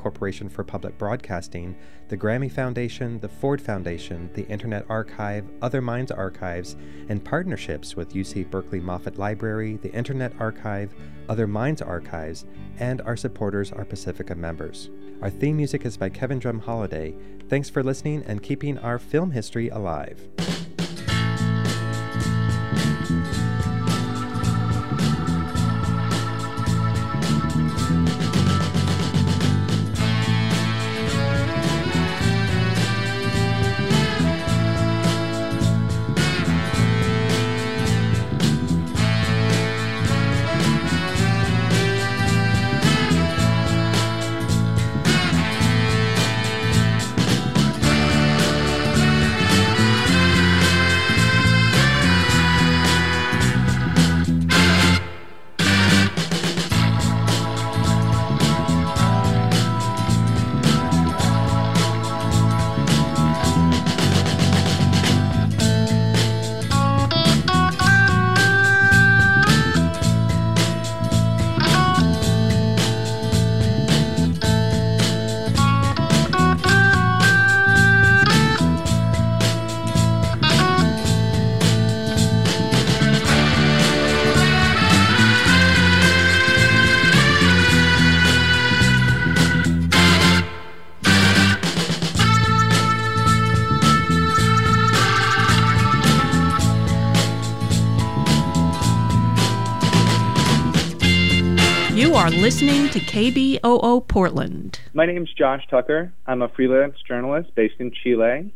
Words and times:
Corporation 0.00 0.48
for 0.48 0.64
Public 0.64 0.96
Broadcasting, 0.96 1.76
the 2.08 2.16
Grammy 2.16 2.50
Foundation, 2.50 3.20
the 3.20 3.28
Ford 3.28 3.60
Foundation, 3.60 4.30
the 4.32 4.46
Internet 4.48 4.86
Archive, 4.88 5.44
Other 5.60 5.82
Minds 5.82 6.10
Archives, 6.10 6.76
and 7.10 7.22
partnerships 7.22 7.96
with 7.96 8.14
UC 8.14 8.50
Berkeley 8.50 8.80
Moffitt 8.80 9.18
Library, 9.18 9.76
the 9.76 9.92
Internet 9.92 10.32
Archive, 10.40 10.94
Other 11.28 11.46
Minds 11.46 11.82
Archives, 11.82 12.46
and 12.78 13.02
our 13.02 13.16
supporters 13.16 13.72
are 13.72 13.84
Pacifica 13.84 14.34
members. 14.34 14.88
Our 15.20 15.28
theme 15.28 15.58
music 15.58 15.84
is 15.84 15.98
by 15.98 16.08
Kevin 16.08 16.38
Drum 16.38 16.60
Holiday. 16.60 17.14
Thanks 17.50 17.68
for 17.68 17.82
listening 17.82 18.24
and 18.26 18.42
keeping 18.42 18.78
our 18.78 18.98
film 18.98 19.32
history 19.32 19.68
alive. 19.68 20.28
Listening 102.50 102.88
to 102.88 102.98
KBOO 102.98 104.08
Portland. 104.08 104.80
My 104.92 105.06
name 105.06 105.22
is 105.22 105.28
Josh 105.38 105.64
Tucker. 105.70 106.12
I'm 106.26 106.42
a 106.42 106.48
freelance 106.48 106.96
journalist 107.06 107.54
based 107.54 107.76
in 107.78 107.92
Chile, 108.02 108.52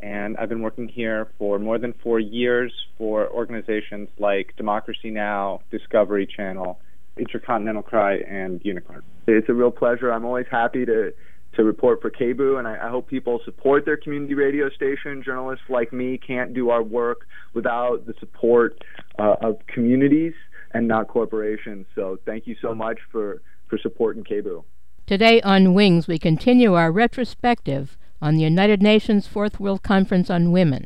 and 0.00 0.36
I've 0.36 0.48
been 0.48 0.60
working 0.60 0.88
here 0.88 1.28
for 1.38 1.60
more 1.60 1.78
than 1.78 1.94
four 2.02 2.18
years 2.18 2.72
for 2.98 3.28
organizations 3.30 4.08
like 4.18 4.56
Democracy 4.56 5.12
Now!, 5.12 5.60
Discovery 5.70 6.26
Channel, 6.26 6.80
Intercontinental 7.16 7.82
Cry, 7.82 8.16
and 8.16 8.60
Unicorn. 8.64 9.04
It's 9.28 9.48
a 9.48 9.54
real 9.54 9.70
pleasure. 9.70 10.12
I'm 10.12 10.24
always 10.24 10.46
happy 10.50 10.84
to 10.86 11.12
to 11.54 11.62
report 11.62 12.02
for 12.02 12.10
KBOO, 12.10 12.58
and 12.58 12.66
I, 12.66 12.86
I, 12.86 12.90
hope 12.90 13.08
people 13.08 13.40
support 13.44 13.84
their 13.84 13.96
community 13.96 14.34
radio 14.34 14.68
station. 14.68 15.22
Journalists 15.24 15.64
like 15.68 15.92
me 15.92 16.18
can't 16.18 16.52
do 16.54 16.70
our 16.70 16.82
work 16.82 17.26
without 17.54 18.04
the 18.04 18.14
support 18.20 18.82
uh, 19.18 19.36
of 19.40 19.58
communities 19.66 20.34
and 20.72 20.88
not 20.88 21.08
corporations. 21.08 21.86
So 21.94 22.18
thank 22.26 22.46
you 22.46 22.56
so 22.60 22.74
much 22.74 22.98
for, 23.10 23.42
for 23.68 23.78
supporting 23.78 24.24
KBOO. 24.24 24.64
Today 25.06 25.40
on 25.40 25.72
Wings, 25.72 26.06
we 26.06 26.18
continue 26.18 26.74
our 26.74 26.92
retrospective 26.92 27.96
on 28.20 28.34
the 28.34 28.42
United 28.42 28.82
Nations 28.82 29.26
Fourth 29.26 29.58
World 29.58 29.82
Conference 29.82 30.28
on 30.28 30.52
Women, 30.52 30.84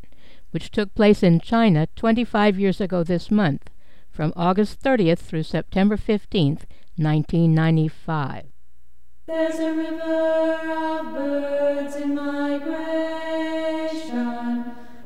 which 0.53 0.71
took 0.71 0.95
place 0.95 1.23
in 1.23 1.41
China 1.41 1.89
25 1.97 2.59
years 2.59 2.81
ago 2.81 3.03
this 3.03 3.31
month, 3.31 3.69
from 4.11 4.33
August 4.37 4.81
30th 4.83 5.19
through 5.19 5.43
September 5.43 5.97
15th, 5.97 6.67
1995. 6.97 8.45
There's 9.27 9.59
a 9.59 9.73
river 9.73 10.59
of 10.63 11.15
birds 11.15 11.97
in 11.97 12.15
migration, 12.15 12.65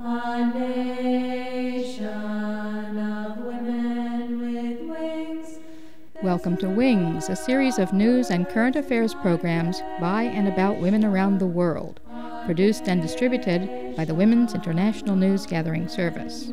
a 0.01 0.53
nation 0.53 1.96
Welcome 6.37 6.59
to 6.59 6.69
Wings, 6.69 7.31
a 7.31 7.35
series 7.35 7.79
of 7.79 7.95
news 7.95 8.31
and 8.31 8.47
current 8.47 8.77
affairs 8.77 9.15
programs 9.15 9.81
by 9.99 10.25
and 10.25 10.47
about 10.47 10.79
women 10.79 11.03
around 11.03 11.39
the 11.39 11.47
world, 11.47 11.99
produced 12.45 12.91
and 12.91 13.01
distributed 13.01 13.97
by 13.97 14.05
the 14.05 14.15
Women's 14.15 14.55
International 14.55 15.17
News 15.17 15.47
Gathering 15.47 15.89
Service. 15.89 16.53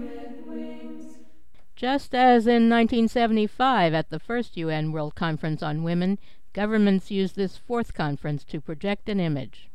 Just 1.76 2.16
as 2.16 2.48
in 2.48 2.70
1975 2.70 3.94
at 3.94 4.10
the 4.10 4.20
first 4.20 4.56
UN 4.56 4.94
World 4.94 5.16
Conference 5.16 5.62
on 5.62 5.84
Women, 5.84 6.18
Governments 6.54 7.12
use 7.12 7.34
this 7.34 7.58
fourth 7.58 7.94
conference 7.94 8.46
to 8.46 8.62
project 8.62 9.10
an 9.10 9.20
image. 9.20 9.70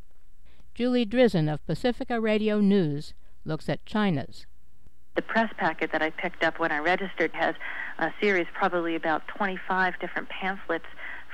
Julie 0.74 1.04
Drizin 1.04 1.52
of 1.52 1.66
Pacifica 1.66 2.18
Radio 2.18 2.60
News 2.60 3.12
looks 3.44 3.68
at 3.68 3.84
China's. 3.84 4.46
The 5.18 5.22
press 5.22 5.52
packet 5.56 5.90
that 5.90 6.00
I 6.00 6.10
picked 6.10 6.44
up 6.44 6.60
when 6.60 6.70
I 6.70 6.78
registered 6.78 7.32
has 7.32 7.56
a 7.98 8.12
series, 8.20 8.46
probably 8.54 8.94
about 8.94 9.26
25 9.26 9.98
different 9.98 10.28
pamphlets 10.28 10.84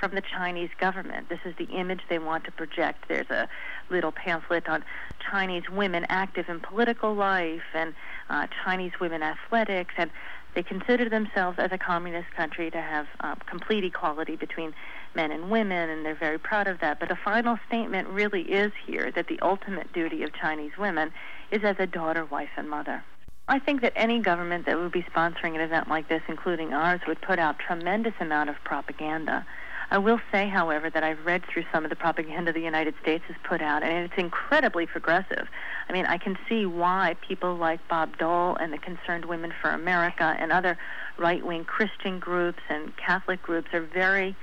from 0.00 0.15
the 0.15 0.22
Chinese 0.22 0.71
government. 0.81 1.28
This 1.28 1.41
is 1.45 1.55
the 1.59 1.67
image 1.67 2.00
they 2.09 2.19
want 2.19 2.44
to 2.44 2.50
project. 2.50 3.05
There's 3.09 3.28
a 3.28 3.47
little 3.91 4.11
pamphlet 4.11 4.71
on 4.71 4.87
Chinese 5.31 5.65
women 5.69 6.06
active 6.09 6.49
in 6.49 6.61
political 6.61 7.12
life 7.12 7.61
and 7.75 7.93
uh, 8.31 8.47
Chinese 8.65 8.93
women 9.03 9.23
athletics, 9.23 9.93
and 9.99 10.11
they 10.55 10.62
consider 10.62 11.11
themselves 11.11 11.59
as 11.59 11.71
a 11.71 11.77
communist 11.77 12.31
country 12.31 12.71
to 12.71 12.81
have 12.81 13.06
uh, 13.21 13.34
complete 13.44 13.84
equality 13.84 14.34
between 14.34 14.73
men 15.15 15.31
and 15.31 15.50
women, 15.50 15.91
and 15.91 16.06
they're 16.06 16.15
very 16.15 16.39
proud 16.39 16.69
of 16.69 16.81
that. 16.81 17.00
But 17.00 17.11
the 17.11 17.19
final 17.23 17.59
statement 17.69 18.09
really 18.09 18.50
is 18.50 18.73
here 18.87 19.12
that 19.15 19.27
the 19.27 19.39
ultimate 19.41 19.93
duty 19.93 20.23
of 20.23 20.33
Chinese 20.33 20.73
women 20.78 21.12
is 21.50 21.62
as 21.65 21.77
a 21.78 21.87
daughter, 21.87 22.25
wife, 22.25 22.49
and 22.56 22.71
mother. 22.71 23.05
I 23.47 23.59
think 23.59 23.82
that 23.82 23.93
any 23.94 24.21
government 24.21 24.65
that 24.66 24.78
would 24.78 24.93
be 24.93 25.03
sponsoring 25.03 25.55
an 25.55 25.60
event 25.60 25.88
like 25.88 26.09
this, 26.09 26.22
including 26.28 26.72
ours, 26.72 27.00
would 27.06 27.21
put 27.21 27.38
out 27.38 27.59
tremendous 27.59 28.15
amount 28.19 28.49
of 28.49 28.56
propaganda. 28.65 29.47
I 29.91 29.99
will 29.99 30.19
say, 30.32 30.49
however, 30.49 30.88
that 30.88 31.05
I've 31.05 31.25
read 31.27 31.44
through 31.53 31.65
some 31.71 31.84
of 31.84 31.91
the 31.91 31.97
propaganda 31.97 32.55
the 32.55 32.60
United 32.60 32.94
States 33.03 33.22
has 33.28 33.37
put 33.44 33.60
out, 33.60 33.82
and 33.82 33.93
it's 34.05 34.15
incredibly 34.16 34.87
progressive. 34.87 35.47
I 35.88 35.93
mean, 35.93 36.06
I 36.06 36.16
can 36.16 36.38
see 36.49 36.65
why 36.65 37.16
people 37.21 37.55
like 37.55 37.87
Bob 37.87 38.16
Dole 38.16 38.56
and 38.56 38.72
the 38.72 38.78
Concerned 38.78 39.27
Women 39.27 39.53
for 39.61 39.71
America 39.71 40.34
and 40.38 40.50
other 40.50 40.78
right-wing 41.19 41.66
Christian 41.66 42.19
groups 42.19 42.62
and 42.71 42.97
Catholic 42.97 43.43
groups 43.43 43.69
are 43.75 43.82
very 43.82 44.34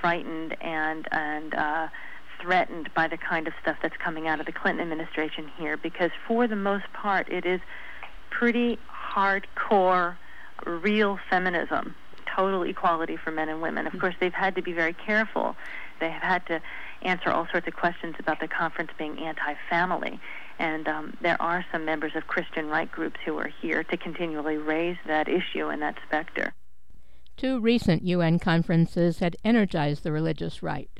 frightened 0.00 0.60
and 0.60 1.06
and 1.12 1.54
uh, 1.54 1.88
threatened 2.42 2.90
by 2.94 3.06
the 3.06 3.16
kind 3.16 3.46
of 3.46 3.54
stuff 3.62 3.76
that's 3.80 3.96
coming 3.96 4.26
out 4.26 4.40
of 4.40 4.46
the 4.46 4.52
Clinton 4.52 4.82
administration 4.82 5.48
here, 5.56 5.76
because 5.76 6.10
for 6.26 6.48
the 6.48 6.56
most 6.56 6.92
part, 6.92 7.28
it 7.30 7.46
is 7.46 7.60
pretty 8.38 8.78
hardcore, 9.14 10.16
real 10.66 11.18
feminism, 11.30 11.94
total 12.36 12.62
equality 12.64 13.16
for 13.16 13.30
men 13.30 13.48
and 13.48 13.62
women. 13.62 13.86
Of 13.86 13.98
course, 13.98 14.14
they've 14.20 14.34
had 14.34 14.54
to 14.56 14.62
be 14.62 14.72
very 14.72 14.92
careful. 14.92 15.56
They 16.00 16.10
have 16.10 16.22
had 16.22 16.46
to 16.46 16.60
answer 17.02 17.30
all 17.30 17.46
sorts 17.50 17.68
of 17.68 17.74
questions 17.74 18.16
about 18.18 18.40
the 18.40 18.48
conference 18.48 18.90
being 18.98 19.18
anti-family. 19.18 20.18
And 20.58 20.88
um, 20.88 21.16
there 21.20 21.40
are 21.40 21.64
some 21.70 21.84
members 21.84 22.12
of 22.16 22.26
Christian 22.26 22.68
right 22.68 22.90
groups 22.90 23.18
who 23.24 23.38
are 23.38 23.50
here 23.60 23.84
to 23.84 23.96
continually 23.96 24.56
raise 24.56 24.96
that 25.06 25.28
issue 25.28 25.68
and 25.68 25.82
that 25.82 25.96
specter. 26.06 26.52
Two 27.36 27.60
recent 27.60 28.02
UN 28.02 28.38
conferences 28.38 29.18
had 29.18 29.36
energized 29.44 30.02
the 30.04 30.12
religious 30.12 30.62
right. 30.62 30.90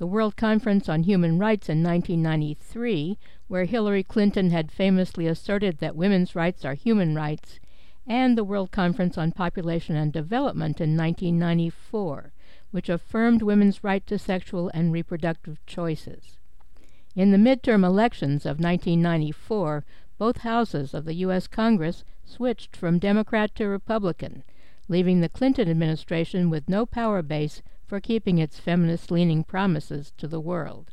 The 0.00 0.06
World 0.06 0.34
Conference 0.34 0.88
on 0.88 1.02
Human 1.02 1.38
Rights 1.38 1.68
in 1.68 1.82
1993, 1.82 3.18
where 3.48 3.66
Hillary 3.66 4.02
Clinton 4.02 4.48
had 4.48 4.72
famously 4.72 5.26
asserted 5.26 5.76
that 5.76 5.94
women's 5.94 6.34
rights 6.34 6.64
are 6.64 6.72
human 6.72 7.14
rights, 7.14 7.60
and 8.06 8.38
the 8.38 8.42
World 8.42 8.70
Conference 8.70 9.18
on 9.18 9.30
Population 9.30 9.96
and 9.96 10.10
Development 10.10 10.80
in 10.80 10.96
1994, 10.96 12.32
which 12.70 12.88
affirmed 12.88 13.42
women's 13.42 13.84
right 13.84 14.06
to 14.06 14.18
sexual 14.18 14.70
and 14.72 14.90
reproductive 14.90 15.58
choices. 15.66 16.38
In 17.14 17.30
the 17.30 17.36
midterm 17.36 17.84
elections 17.84 18.46
of 18.46 18.58
1994, 18.58 19.84
both 20.16 20.38
houses 20.38 20.94
of 20.94 21.04
the 21.04 21.16
U.S. 21.16 21.46
Congress 21.46 22.04
switched 22.24 22.74
from 22.74 22.98
Democrat 22.98 23.54
to 23.56 23.66
Republican, 23.66 24.44
leaving 24.88 25.20
the 25.20 25.28
Clinton 25.28 25.68
administration 25.68 26.48
with 26.48 26.70
no 26.70 26.86
power 26.86 27.20
base 27.20 27.60
for 27.90 27.98
keeping 27.98 28.38
its 28.38 28.60
feminist 28.60 29.10
leaning 29.10 29.42
promises 29.42 30.12
to 30.16 30.28
the 30.28 30.38
world. 30.38 30.92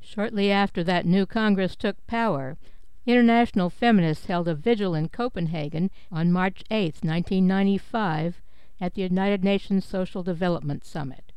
Shortly 0.00 0.50
after 0.50 0.82
that 0.82 1.04
new 1.04 1.26
Congress 1.26 1.76
took 1.76 2.06
power, 2.06 2.56
international 3.04 3.68
feminists 3.68 4.24
held 4.24 4.48
a 4.48 4.54
vigil 4.54 4.94
in 4.94 5.10
Copenhagen 5.10 5.90
on 6.10 6.32
March 6.32 6.64
8, 6.70 7.04
1995, 7.04 8.40
at 8.80 8.94
the 8.94 9.02
United 9.02 9.44
Nations 9.44 9.84
Social 9.84 10.22
Development 10.22 10.86
Summit. 10.86 11.32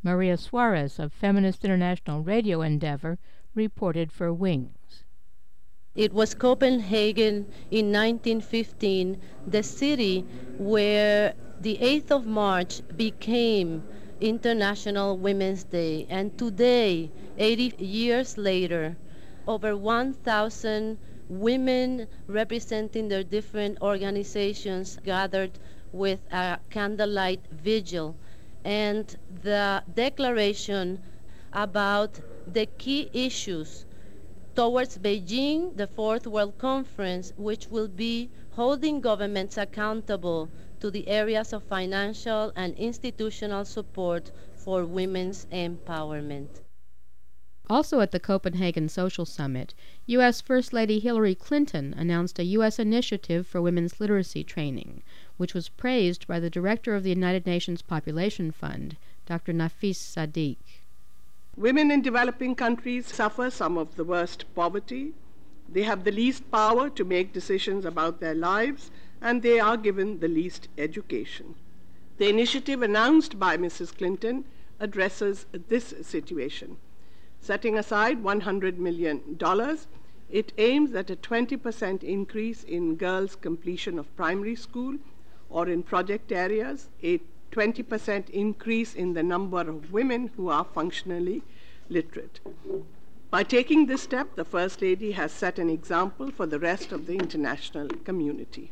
Maria 0.00 0.36
Suarez 0.36 1.00
of 1.00 1.12
Feminist 1.12 1.64
International 1.64 2.22
Radio 2.22 2.62
Endeavor 2.62 3.18
reported 3.56 4.12
for 4.12 4.32
Wings. 4.32 5.02
It 5.96 6.12
was 6.12 6.36
Copenhagen 6.36 7.46
in 7.72 7.90
1915, 7.92 9.20
the 9.44 9.64
city 9.64 10.24
where 10.56 11.34
the 11.60 11.78
8th 11.78 12.12
of 12.12 12.26
March 12.26 12.80
became 12.96 13.82
International 14.20 15.16
Women's 15.16 15.64
Day. 15.64 16.06
And 16.08 16.36
today, 16.38 17.10
80 17.38 17.74
years 17.78 18.36
later, 18.38 18.96
over 19.46 19.76
1,000 19.76 20.98
women 21.28 22.06
representing 22.26 23.08
their 23.08 23.22
different 23.24 23.78
organizations 23.80 24.98
gathered 25.04 25.58
with 25.92 26.20
a 26.32 26.58
candlelight 26.70 27.40
vigil 27.50 28.16
and 28.64 29.16
the 29.42 29.82
declaration 29.94 31.00
about 31.52 32.20
the 32.46 32.66
key 32.78 33.10
issues 33.12 33.84
towards 34.54 34.98
Beijing, 34.98 35.76
the 35.76 35.86
Fourth 35.86 36.26
World 36.26 36.58
Conference, 36.58 37.32
which 37.36 37.68
will 37.68 37.88
be 37.88 38.28
holding 38.52 39.00
governments 39.00 39.56
accountable 39.56 40.48
to 40.80 40.90
the 40.90 41.06
areas 41.08 41.52
of 41.52 41.62
financial 41.62 42.52
and 42.56 42.74
institutional 42.76 43.64
support 43.64 44.32
for 44.54 44.84
women's 44.84 45.46
empowerment. 45.52 46.60
Also 47.70 48.00
at 48.00 48.10
the 48.10 48.18
Copenhagen 48.18 48.88
Social 48.88 49.24
Summit, 49.24 49.74
U.S. 50.06 50.40
First 50.40 50.72
Lady 50.72 50.98
Hillary 50.98 51.36
Clinton 51.36 51.94
announced 51.96 52.40
a 52.40 52.44
U.S. 52.58 52.80
initiative 52.80 53.46
for 53.46 53.62
women's 53.62 54.00
literacy 54.00 54.42
training, 54.42 55.04
which 55.36 55.54
was 55.54 55.68
praised 55.68 56.26
by 56.26 56.40
the 56.40 56.50
director 56.50 56.96
of 56.96 57.04
the 57.04 57.10
United 57.10 57.46
Nations 57.46 57.80
Population 57.80 58.50
Fund, 58.50 58.96
Dr. 59.24 59.52
Nafis 59.52 59.94
Sadik. 59.94 60.82
Women 61.56 61.92
in 61.92 62.02
developing 62.02 62.56
countries 62.56 63.06
suffer 63.06 63.50
some 63.50 63.78
of 63.78 63.94
the 63.94 64.04
worst 64.04 64.46
poverty. 64.56 65.12
They 65.68 65.82
have 65.82 66.02
the 66.02 66.10
least 66.10 66.50
power 66.50 66.90
to 66.90 67.04
make 67.04 67.32
decisions 67.32 67.84
about 67.84 68.18
their 68.18 68.34
lives, 68.34 68.90
and 69.20 69.42
they 69.42 69.60
are 69.60 69.76
given 69.76 70.20
the 70.20 70.28
least 70.28 70.68
education. 70.78 71.54
The 72.18 72.28
initiative 72.28 72.82
announced 72.82 73.38
by 73.38 73.56
Mrs. 73.56 73.96
Clinton 73.96 74.44
addresses 74.78 75.46
this 75.68 75.94
situation. 76.02 76.76
Setting 77.40 77.78
aside 77.78 78.22
$100 78.22 78.76
million, 78.76 79.22
it 80.30 80.52
aims 80.58 80.94
at 80.94 81.10
a 81.10 81.16
20% 81.16 82.02
increase 82.02 82.62
in 82.64 82.96
girls' 82.96 83.36
completion 83.36 83.98
of 83.98 84.14
primary 84.16 84.54
school, 84.54 84.96
or 85.48 85.68
in 85.68 85.82
project 85.82 86.30
areas, 86.30 86.88
a 87.02 87.20
20% 87.50 88.30
increase 88.30 88.94
in 88.94 89.14
the 89.14 89.22
number 89.22 89.60
of 89.60 89.92
women 89.92 90.30
who 90.36 90.48
are 90.48 90.64
functionally 90.64 91.42
literate. 91.88 92.40
By 93.30 93.42
taking 93.42 93.86
this 93.86 94.02
step, 94.02 94.36
the 94.36 94.44
First 94.44 94.82
Lady 94.82 95.12
has 95.12 95.32
set 95.32 95.58
an 95.58 95.70
example 95.70 96.30
for 96.30 96.46
the 96.46 96.60
rest 96.60 96.92
of 96.92 97.06
the 97.06 97.16
international 97.16 97.88
community. 98.04 98.70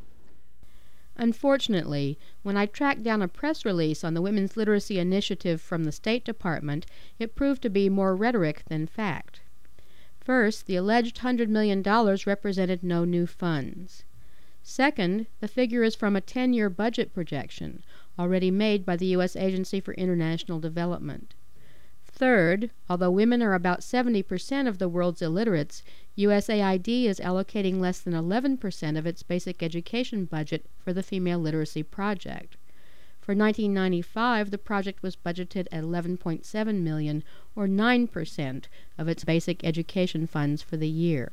Unfortunately, 1.20 2.16
when 2.44 2.56
I 2.56 2.66
tracked 2.66 3.02
down 3.02 3.22
a 3.22 3.28
press 3.28 3.64
release 3.64 4.04
on 4.04 4.14
the 4.14 4.22
Women's 4.22 4.56
Literacy 4.56 5.00
Initiative 5.00 5.60
from 5.60 5.82
the 5.82 5.90
State 5.90 6.24
Department, 6.24 6.86
it 7.18 7.34
proved 7.34 7.60
to 7.62 7.68
be 7.68 7.88
more 7.88 8.14
rhetoric 8.14 8.62
than 8.68 8.86
fact. 8.86 9.40
First, 10.20 10.66
the 10.66 10.76
alleged 10.76 11.18
$100 11.18 11.48
million 11.48 11.82
represented 12.24 12.84
no 12.84 13.04
new 13.04 13.26
funds. 13.26 14.04
Second, 14.62 15.26
the 15.40 15.48
figure 15.48 15.82
is 15.82 15.96
from 15.96 16.14
a 16.14 16.20
10 16.20 16.52
year 16.52 16.70
budget 16.70 17.12
projection, 17.12 17.82
already 18.16 18.52
made 18.52 18.86
by 18.86 18.94
the 18.94 19.06
U.S. 19.06 19.34
Agency 19.34 19.80
for 19.80 19.94
International 19.94 20.60
Development. 20.60 21.34
Third, 22.18 22.70
although 22.90 23.12
women 23.12 23.44
are 23.44 23.54
about 23.54 23.78
70% 23.78 24.66
of 24.66 24.78
the 24.78 24.88
world's 24.88 25.22
illiterates, 25.22 25.84
USAID 26.16 27.04
is 27.04 27.20
allocating 27.20 27.78
less 27.78 28.00
than 28.00 28.12
11% 28.12 28.98
of 28.98 29.06
its 29.06 29.22
basic 29.22 29.62
education 29.62 30.24
budget 30.24 30.66
for 30.80 30.92
the 30.92 31.04
Female 31.04 31.38
Literacy 31.38 31.84
Project. 31.84 32.56
For 33.20 33.36
1995, 33.36 34.50
the 34.50 34.58
project 34.58 35.00
was 35.00 35.14
budgeted 35.14 35.68
at 35.70 35.84
11.7 35.84 36.80
million 36.80 37.22
or 37.54 37.68
9% 37.68 38.64
of 38.98 39.06
its 39.06 39.22
basic 39.22 39.62
education 39.62 40.26
funds 40.26 40.60
for 40.60 40.76
the 40.76 40.88
year. 40.88 41.30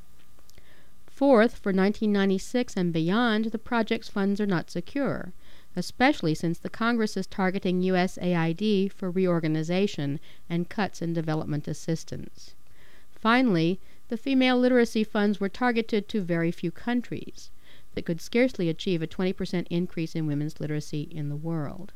Fourth, 1.07 1.55
for 1.57 1.71
1996 1.71 2.77
and 2.77 2.93
beyond, 2.93 3.45
the 3.45 3.57
project's 3.57 4.09
funds 4.09 4.39
are 4.39 4.45
not 4.45 4.69
secure 4.69 5.33
especially 5.75 6.33
since 6.33 6.57
the 6.57 6.69
Congress 6.69 7.17
is 7.17 7.27
targeting 7.27 7.81
USAID 7.81 8.91
for 8.91 9.11
reorganization 9.11 10.19
and 10.49 10.69
cuts 10.69 11.01
in 11.01 11.13
development 11.13 11.67
assistance. 11.67 12.55
Finally, 13.11 13.79
the 14.07 14.17
female 14.17 14.57
literacy 14.57 15.03
funds 15.03 15.39
were 15.39 15.49
targeted 15.49 16.07
to 16.07 16.21
very 16.21 16.51
few 16.51 16.71
countries 16.71 17.49
that 17.95 18.05
could 18.05 18.21
scarcely 18.21 18.69
achieve 18.69 19.01
a 19.01 19.07
20% 19.07 19.65
increase 19.69 20.15
in 20.15 20.27
women's 20.27 20.59
literacy 20.59 21.01
in 21.11 21.29
the 21.29 21.35
world. 21.35 21.93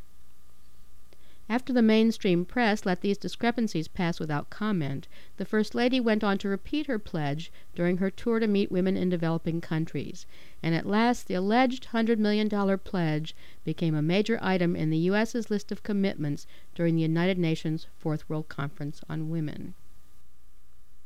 After 1.52 1.74
the 1.74 1.82
mainstream 1.82 2.46
press 2.46 2.86
let 2.86 3.02
these 3.02 3.18
discrepancies 3.18 3.88
pass 3.88 4.20
without 4.20 4.52
comment, 4.52 5.08
the 5.38 5.46
First 5.46 5.74
Lady 5.74 6.00
went 6.00 6.24
on 6.24 6.38
to 6.38 6.48
repeat 6.48 6.86
her 6.86 7.00
pledge 7.00 7.52
during 7.74 7.98
her 7.98 8.12
tour 8.12 8.40
to 8.40 8.46
meet 8.46 8.72
women 8.72 8.96
in 8.96 9.10
developing 9.10 9.60
countries, 9.60 10.28
and 10.62 10.76
at 10.76 10.86
last 10.86 11.28
the 11.28 11.34
alleged 11.34 11.88
$100 11.92 12.20
million 12.20 12.50
pledge 12.78 13.36
became 13.64 13.96
a 13.96 14.02
major 14.04 14.38
item 14.44 14.76
in 14.76 14.92
the 14.92 14.98
U.S.'s 15.10 15.50
list 15.50 15.72
of 15.72 15.82
commitments 15.82 16.46
during 16.76 16.96
the 16.96 17.02
United 17.02 17.40
Nations 17.40 17.88
Fourth 17.98 18.30
World 18.30 18.48
Conference 18.48 19.02
on 19.10 19.32
Women. 19.32 19.74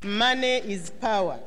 Money 0.04 0.58
is 0.58 0.90
power. 0.90 1.40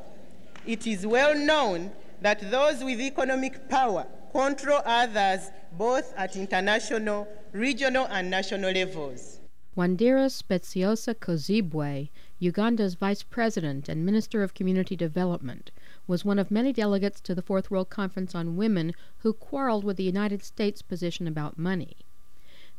It 0.67 0.87
is 0.87 1.07
well 1.07 1.35
known 1.35 1.93
that 2.23 2.51
those 2.51 2.83
with 2.83 2.99
economic 2.99 3.69
power 3.69 4.07
control 4.37 4.83
others 4.85 5.51
both 5.73 6.13
at 6.15 6.37
international, 6.37 7.27
regional, 7.53 8.07
and 8.11 8.29
national 8.29 8.71
levels. 8.71 9.41
Wandira 9.75 10.29
Specioza 10.29 11.15
Kazibwe, 11.15 12.11
Uganda's 12.39 12.97
vice 12.97 13.23
president 13.23 13.89
and 13.89 14.05
minister 14.05 14.43
of 14.43 14.53
community 14.53 14.95
development, 14.95 15.71
was 16.07 16.23
one 16.23 16.39
of 16.39 16.51
many 16.51 16.71
delegates 16.71 17.19
to 17.23 17.35
the 17.35 17.41
Fourth 17.41 17.71
World 17.71 17.89
Conference 17.89 18.35
on 18.35 18.57
Women 18.57 18.93
who 19.19 19.33
quarreled 19.33 19.85
with 19.85 19.97
the 19.97 20.03
United 20.03 20.43
States' 20.43 20.83
position 20.83 21.27
about 21.27 21.59
money. 21.59 21.97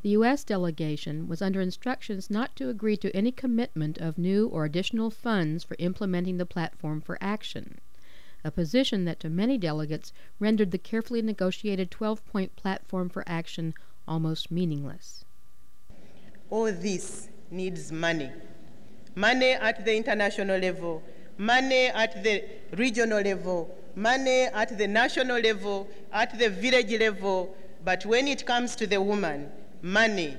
The 0.04 0.10
U.S. 0.10 0.44
delegation 0.44 1.28
was 1.28 1.42
under 1.42 1.60
instructions 1.60 2.30
not 2.30 2.56
to 2.58 2.70
agree 2.70 2.98
to 2.98 3.16
any 3.16 3.32
commitment 3.32 3.98
of 3.98 4.20
new 4.20 4.48
or 4.48 4.66
additional 4.66 5.10
funds 5.10 5.64
for 5.64 5.76
implementing 5.80 6.38
the 6.38 6.46
platform 6.46 7.02
for 7.02 7.18
action 7.20 7.80
a 8.44 8.52
position 8.52 9.06
that 9.06 9.20
to 9.20 9.30
many 9.30 9.58
delegates 9.58 10.14
rendered 10.40 10.72
the 10.72 10.78
carefully 10.78 11.22
negotiated 11.22 11.92
12 11.92 12.26
point 12.26 12.56
platform 12.56 13.10
for 13.10 13.24
action 13.28 13.74
almost 14.08 14.52
meaningless. 14.52 15.26
All 16.50 16.66
this 16.66 17.30
needs 17.52 17.92
money. 17.92 18.32
Money 19.16 19.52
at 19.52 19.84
the 19.84 19.96
international 19.96 20.60
level, 20.60 21.04
money 21.38 21.88
at 21.88 22.24
the 22.24 22.44
regional 22.78 23.22
level, 23.22 23.76
money 23.96 24.44
at 24.44 24.78
the 24.78 24.88
national 24.88 25.40
level, 25.40 25.88
at 26.14 26.38
the 26.38 26.50
village 26.50 26.92
level, 27.00 27.56
but 27.84 28.06
when 28.06 28.28
it 28.28 28.46
comes 28.46 28.76
to 28.76 28.88
the 28.88 29.02
woman, 29.02 29.52
money 29.82 30.38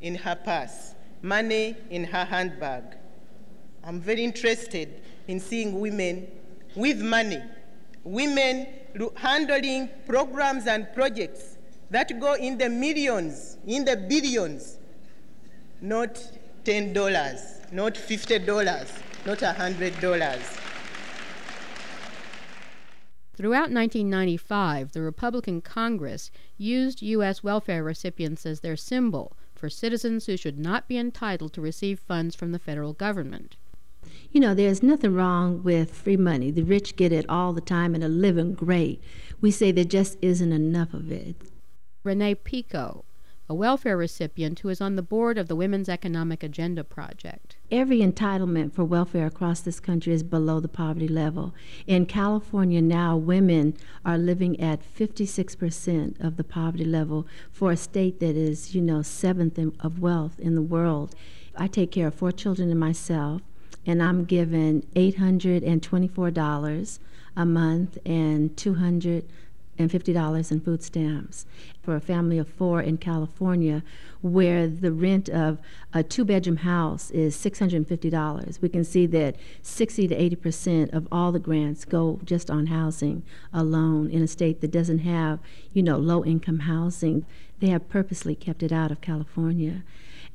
in 0.00 0.14
her 0.14 0.36
purse, 0.36 0.94
money 1.22 1.76
in 1.90 2.04
her 2.04 2.24
handbag. 2.24 2.82
I'm 3.82 4.00
very 4.00 4.22
interested 4.22 5.00
in 5.26 5.40
seeing 5.40 5.80
women 5.80 6.28
with 6.78 7.02
money, 7.02 7.42
women 8.04 8.66
handling 9.16 9.90
programs 10.06 10.66
and 10.68 10.86
projects 10.94 11.58
that 11.90 12.20
go 12.20 12.34
in 12.34 12.56
the 12.56 12.68
millions, 12.68 13.58
in 13.66 13.84
the 13.84 13.96
billions, 13.96 14.78
not 15.80 16.14
$10, 16.64 17.72
not 17.72 17.94
$50, 17.94 19.26
not 19.26 19.38
$100. 19.38 20.64
Throughout 23.34 23.70
1995, 23.70 24.92
the 24.92 25.02
Republican 25.02 25.60
Congress 25.60 26.30
used 26.56 27.02
U.S. 27.02 27.42
welfare 27.42 27.82
recipients 27.82 28.46
as 28.46 28.60
their 28.60 28.76
symbol 28.76 29.36
for 29.54 29.68
citizens 29.68 30.26
who 30.26 30.36
should 30.36 30.58
not 30.58 30.86
be 30.86 30.96
entitled 30.96 31.52
to 31.54 31.60
receive 31.60 31.98
funds 31.98 32.36
from 32.36 32.52
the 32.52 32.58
federal 32.58 32.92
government. 32.92 33.56
You 34.30 34.40
know, 34.40 34.54
there's 34.54 34.82
nothing 34.82 35.14
wrong 35.14 35.62
with 35.62 35.90
free 35.90 36.18
money. 36.18 36.50
The 36.50 36.62
rich 36.62 36.96
get 36.96 37.12
it 37.12 37.24
all 37.30 37.54
the 37.54 37.62
time 37.62 37.94
and 37.94 38.04
are 38.04 38.08
living 38.08 38.52
great. 38.52 39.02
We 39.40 39.50
say 39.50 39.72
there 39.72 39.84
just 39.84 40.18
isn't 40.20 40.52
enough 40.52 40.92
of 40.92 41.10
it. 41.10 41.36
Renee 42.04 42.34
Pico, 42.34 43.06
a 43.48 43.54
welfare 43.54 43.96
recipient 43.96 44.60
who 44.60 44.68
is 44.68 44.82
on 44.82 44.96
the 44.96 45.02
board 45.02 45.38
of 45.38 45.48
the 45.48 45.56
Women's 45.56 45.88
Economic 45.88 46.42
Agenda 46.42 46.84
Project. 46.84 47.56
Every 47.70 48.00
entitlement 48.00 48.74
for 48.74 48.84
welfare 48.84 49.26
across 49.26 49.60
this 49.60 49.80
country 49.80 50.12
is 50.12 50.22
below 50.22 50.60
the 50.60 50.68
poverty 50.68 51.08
level. 51.08 51.54
In 51.86 52.04
California 52.04 52.82
now, 52.82 53.16
women 53.16 53.74
are 54.04 54.18
living 54.18 54.60
at 54.60 54.82
56% 54.82 56.22
of 56.22 56.36
the 56.36 56.44
poverty 56.44 56.84
level 56.84 57.26
for 57.50 57.72
a 57.72 57.76
state 57.78 58.20
that 58.20 58.36
is, 58.36 58.74
you 58.74 58.82
know, 58.82 59.00
seventh 59.00 59.58
of 59.80 60.00
wealth 60.00 60.38
in 60.38 60.54
the 60.54 60.62
world. 60.62 61.14
I 61.56 61.66
take 61.66 61.92
care 61.92 62.08
of 62.08 62.14
four 62.14 62.30
children 62.30 62.70
and 62.70 62.78
myself, 62.78 63.40
and 63.88 64.02
I'm 64.02 64.26
given 64.26 64.82
$824 64.94 66.98
a 67.36 67.46
month 67.46 67.98
and 68.04 68.54
200 68.54 69.24
and 69.78 69.90
$50 69.90 70.52
in 70.52 70.60
food 70.60 70.82
stamps 70.82 71.46
for 71.82 71.96
a 71.96 72.00
family 72.00 72.36
of 72.36 72.48
four 72.48 72.82
in 72.82 72.98
California, 72.98 73.82
where 74.20 74.66
the 74.66 74.92
rent 74.92 75.30
of 75.30 75.58
a 75.94 76.02
two 76.02 76.24
bedroom 76.24 76.58
house 76.58 77.10
is 77.12 77.34
$650. 77.36 78.60
We 78.60 78.68
can 78.68 78.84
see 78.84 79.06
that 79.06 79.36
60 79.62 80.08
to 80.08 80.14
80 80.14 80.36
percent 80.36 80.92
of 80.92 81.08
all 81.10 81.32
the 81.32 81.38
grants 81.38 81.86
go 81.86 82.20
just 82.24 82.50
on 82.50 82.66
housing 82.66 83.22
alone 83.54 84.10
in 84.10 84.20
a 84.20 84.28
state 84.28 84.60
that 84.60 84.72
doesn't 84.72 84.98
have, 84.98 85.38
you 85.72 85.82
know, 85.82 85.96
low 85.96 86.24
income 86.24 86.60
housing. 86.60 87.24
They 87.60 87.68
have 87.68 87.88
purposely 87.88 88.34
kept 88.34 88.62
it 88.62 88.72
out 88.72 88.90
of 88.90 89.00
California. 89.00 89.82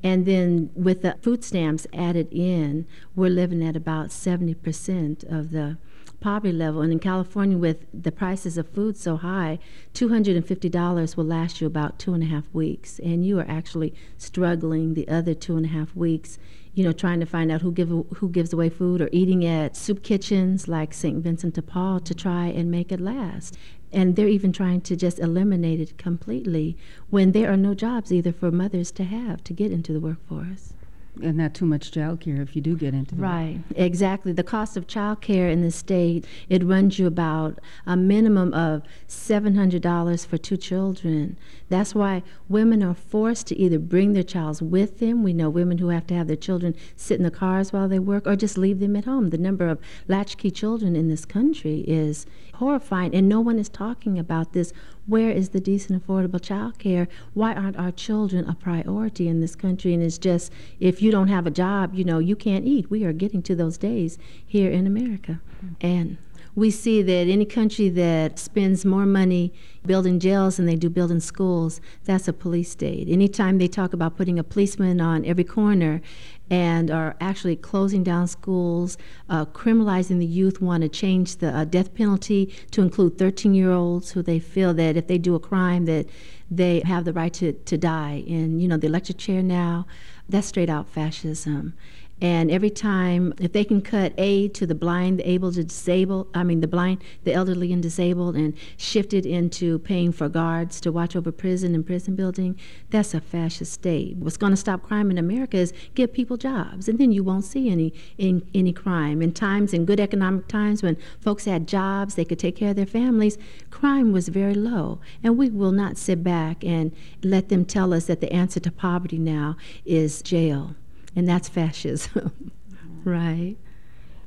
And 0.03 0.25
then 0.25 0.69
with 0.75 1.01
the 1.01 1.15
food 1.21 1.43
stamps 1.43 1.87
added 1.93 2.27
in, 2.31 2.85
we're 3.15 3.29
living 3.29 3.63
at 3.63 3.77
about 3.77 4.09
70% 4.09 5.23
of 5.31 5.51
the 5.51 5.77
poverty 6.19 6.53
level. 6.53 6.81
And 6.81 6.91
in 6.91 6.99
California, 6.99 7.57
with 7.57 7.85
the 7.93 8.11
prices 8.11 8.57
of 8.57 8.69
food 8.69 8.97
so 8.97 9.17
high, 9.17 9.59
$250 9.93 11.17
will 11.17 11.23
last 11.23 11.61
you 11.61 11.67
about 11.67 11.99
two 11.99 12.13
and 12.13 12.23
a 12.23 12.27
half 12.27 12.53
weeks. 12.53 12.99
And 12.99 13.25
you 13.25 13.39
are 13.39 13.45
actually 13.47 13.93
struggling 14.17 14.93
the 14.93 15.07
other 15.07 15.33
two 15.33 15.55
and 15.55 15.65
a 15.65 15.69
half 15.69 15.95
weeks, 15.95 16.37
you 16.73 16.83
know, 16.83 16.91
trying 16.91 17.19
to 17.19 17.25
find 17.25 17.51
out 17.51 17.61
who, 17.61 17.71
give, 17.71 17.89
who 17.89 18.29
gives 18.29 18.51
away 18.51 18.69
food 18.69 19.01
or 19.01 19.09
eating 19.11 19.45
at 19.45 19.75
soup 19.75 20.03
kitchens 20.03 20.67
like 20.67 20.93
St. 20.93 21.23
Vincent 21.23 21.53
de 21.53 21.61
Paul 21.61 21.99
to 21.99 22.15
try 22.15 22.47
and 22.47 22.71
make 22.71 22.91
it 22.91 22.99
last. 22.99 23.57
And 23.91 24.15
they're 24.15 24.27
even 24.27 24.51
trying 24.51 24.81
to 24.81 24.95
just 24.95 25.19
eliminate 25.19 25.79
it 25.79 25.97
completely 25.99 26.75
when 27.11 27.31
there 27.31 27.51
are 27.51 27.57
no 27.57 27.75
jobs 27.75 28.11
either 28.11 28.31
for 28.31 28.49
mothers 28.49 28.91
to 28.93 29.03
have 29.03 29.43
to 29.43 29.53
get 29.53 29.71
into 29.71 29.93
the 29.93 29.99
workforce 29.99 30.73
and 31.21 31.37
not 31.37 31.53
too 31.53 31.65
much 31.65 31.91
child 31.91 32.19
care 32.19 32.41
if 32.41 32.55
you 32.55 32.61
do 32.61 32.75
get 32.75 32.93
into 32.93 33.15
right 33.15 33.59
exactly 33.75 34.31
the 34.31 34.43
cost 34.43 34.75
of 34.75 34.87
child 34.87 35.21
care 35.21 35.47
in 35.47 35.61
the 35.61 35.69
state 35.69 36.25
it 36.49 36.63
runs 36.63 36.97
you 36.97 37.05
about 37.05 37.59
a 37.85 37.95
minimum 37.95 38.53
of 38.53 38.81
$700 39.07 40.25
for 40.25 40.37
two 40.37 40.57
children 40.57 41.37
that's 41.73 41.95
why 41.95 42.21
women 42.47 42.83
are 42.83 42.93
forced 42.93 43.47
to 43.47 43.57
either 43.57 43.79
bring 43.79 44.13
their 44.13 44.23
child 44.23 44.61
with 44.61 44.99
them 44.99 45.23
we 45.23 45.33
know 45.33 45.49
women 45.49 45.77
who 45.77 45.89
have 45.89 46.05
to 46.07 46.13
have 46.13 46.27
their 46.27 46.35
children 46.35 46.75
sit 46.95 47.17
in 47.17 47.23
the 47.23 47.31
cars 47.31 47.73
while 47.73 47.87
they 47.87 47.99
work 47.99 48.27
or 48.27 48.35
just 48.35 48.57
leave 48.57 48.79
them 48.79 48.95
at 48.95 49.05
home 49.05 49.29
the 49.29 49.37
number 49.37 49.67
of 49.67 49.79
latchkey 50.07 50.51
children 50.51 50.95
in 50.95 51.07
this 51.07 51.25
country 51.25 51.83
is 51.87 52.25
horrifying 52.55 53.13
and 53.15 53.27
no 53.27 53.39
one 53.39 53.57
is 53.57 53.69
talking 53.69 54.19
about 54.19 54.53
this 54.53 54.71
where 55.05 55.31
is 55.31 55.49
the 55.49 55.59
decent, 55.59 56.05
affordable 56.05 56.41
child 56.41 56.79
care? 56.79 57.07
Why 57.33 57.53
aren't 57.53 57.77
our 57.77 57.91
children 57.91 58.47
a 58.47 58.55
priority 58.55 59.27
in 59.27 59.41
this 59.41 59.55
country? 59.55 59.93
And 59.93 60.01
it's 60.01 60.17
just, 60.17 60.51
if 60.79 61.01
you 61.01 61.11
don't 61.11 61.27
have 61.27 61.45
a 61.45 61.51
job, 61.51 61.93
you 61.93 62.03
know, 62.05 62.19
you 62.19 62.35
can't 62.35 62.65
eat. 62.65 62.89
We 62.89 63.03
are 63.03 63.13
getting 63.13 63.41
to 63.43 63.55
those 63.55 63.77
days 63.77 64.17
here 64.45 64.71
in 64.71 64.87
America. 64.87 65.41
Mm-hmm. 65.57 65.85
And 65.85 66.17
we 66.55 66.69
see 66.69 67.01
that 67.01 67.27
any 67.27 67.45
country 67.45 67.89
that 67.89 68.37
spends 68.37 68.85
more 68.85 69.05
money 69.05 69.51
building 69.85 70.19
jails 70.19 70.57
than 70.57 70.65
they 70.65 70.75
do 70.75 70.89
building 70.89 71.19
schools, 71.19 71.81
that's 72.05 72.27
a 72.27 72.33
police 72.33 72.69
state. 72.69 73.09
Anytime 73.09 73.57
they 73.57 73.67
talk 73.67 73.93
about 73.93 74.15
putting 74.15 74.37
a 74.37 74.43
policeman 74.43 75.01
on 75.01 75.25
every 75.25 75.43
corner 75.43 76.01
and 76.49 76.91
are 76.91 77.15
actually 77.19 77.55
closing 77.55 78.03
down 78.03 78.27
schools, 78.27 78.97
uh, 79.29 79.45
criminalizing 79.45 80.19
the 80.19 80.25
youth, 80.25 80.61
want 80.61 80.83
to 80.83 80.89
change 80.89 81.37
the 81.37 81.49
uh, 81.49 81.65
death 81.65 81.93
penalty 81.95 82.53
to 82.71 82.81
include 82.81 83.17
13 83.17 83.55
year 83.55 83.71
olds 83.71 84.11
who 84.11 84.21
they 84.21 84.39
feel 84.39 84.73
that 84.75 84.95
if 84.95 85.07
they 85.07 85.17
do 85.17 85.35
a 85.35 85.39
crime 85.39 85.85
that 85.85 86.07
they 86.51 86.81
have 86.85 87.05
the 87.05 87.13
right 87.13 87.33
to, 87.33 87.53
to 87.53 87.77
die. 87.77 88.23
And, 88.27 88.61
you 88.61 88.67
know, 88.67 88.77
the 88.77 88.87
electric 88.87 89.17
chair 89.17 89.41
now, 89.41 89.87
that's 90.29 90.47
straight 90.47 90.69
out 90.69 90.87
fascism. 90.87 91.73
And 92.23 92.49
every 92.49 92.69
time, 92.69 93.33
if 93.37 93.51
they 93.51 93.65
can 93.65 93.81
cut 93.81 94.13
aid 94.17 94.53
to 94.53 94.65
the 94.65 94.73
blind, 94.73 95.19
the 95.19 95.29
able, 95.29 95.51
to 95.51 95.65
disable, 95.65 96.29
I 96.33 96.45
mean, 96.45 96.61
the 96.61 96.69
blind, 96.69 97.03
the 97.25 97.33
elderly, 97.33 97.73
and 97.73 97.83
disabled, 97.83 98.37
and 98.37 98.53
shift 98.77 99.13
it 99.13 99.25
into 99.25 99.79
paying 99.79 100.13
for 100.13 100.29
guards 100.29 100.79
to 100.81 100.91
watch 100.93 101.17
over 101.17 101.33
prison 101.33 101.75
and 101.75 101.85
prison 101.85 102.15
building, 102.15 102.57
that's 102.91 103.13
a 103.13 103.19
fascist 103.19 103.73
state. 103.73 104.15
What's 104.15 104.37
going 104.37 104.53
to 104.53 104.57
stop 104.57 104.83
crime 104.83 105.11
in 105.11 105.17
America 105.17 105.57
is 105.57 105.73
give 105.95 106.13
people 106.13 106.37
jobs, 106.37 106.87
and 106.87 106.97
then 106.97 107.11
you 107.11 107.25
won't 107.25 107.43
see 107.43 107.69
any 107.69 107.93
in, 108.17 108.49
any 108.53 108.71
crime. 108.71 109.21
In 109.21 109.33
times, 109.33 109.73
in 109.73 109.83
good 109.83 109.99
economic 109.99 110.47
times, 110.47 110.81
when 110.81 110.95
folks 111.19 111.43
had 111.43 111.67
jobs, 111.67 112.15
they 112.15 112.23
could 112.23 112.39
take 112.39 112.55
care 112.55 112.69
of 112.69 112.77
their 112.77 112.85
families, 112.85 113.37
crime 113.69 114.13
was 114.13 114.29
very 114.29 114.55
low. 114.55 115.01
And 115.23 115.37
we 115.37 115.49
will 115.49 115.73
not 115.73 115.97
sit 115.97 116.23
back 116.23 116.63
and 116.63 116.95
let 117.21 117.49
them 117.49 117.65
tell 117.65 117.93
us 117.93 118.05
that 118.05 118.21
the 118.21 118.31
answer 118.31 118.61
to 118.61 118.71
poverty 118.71 119.17
now 119.17 119.57
is 119.83 120.21
jail 120.21 120.77
and 121.15 121.27
that's 121.27 121.49
fascism, 121.49 122.51
right? 123.03 123.55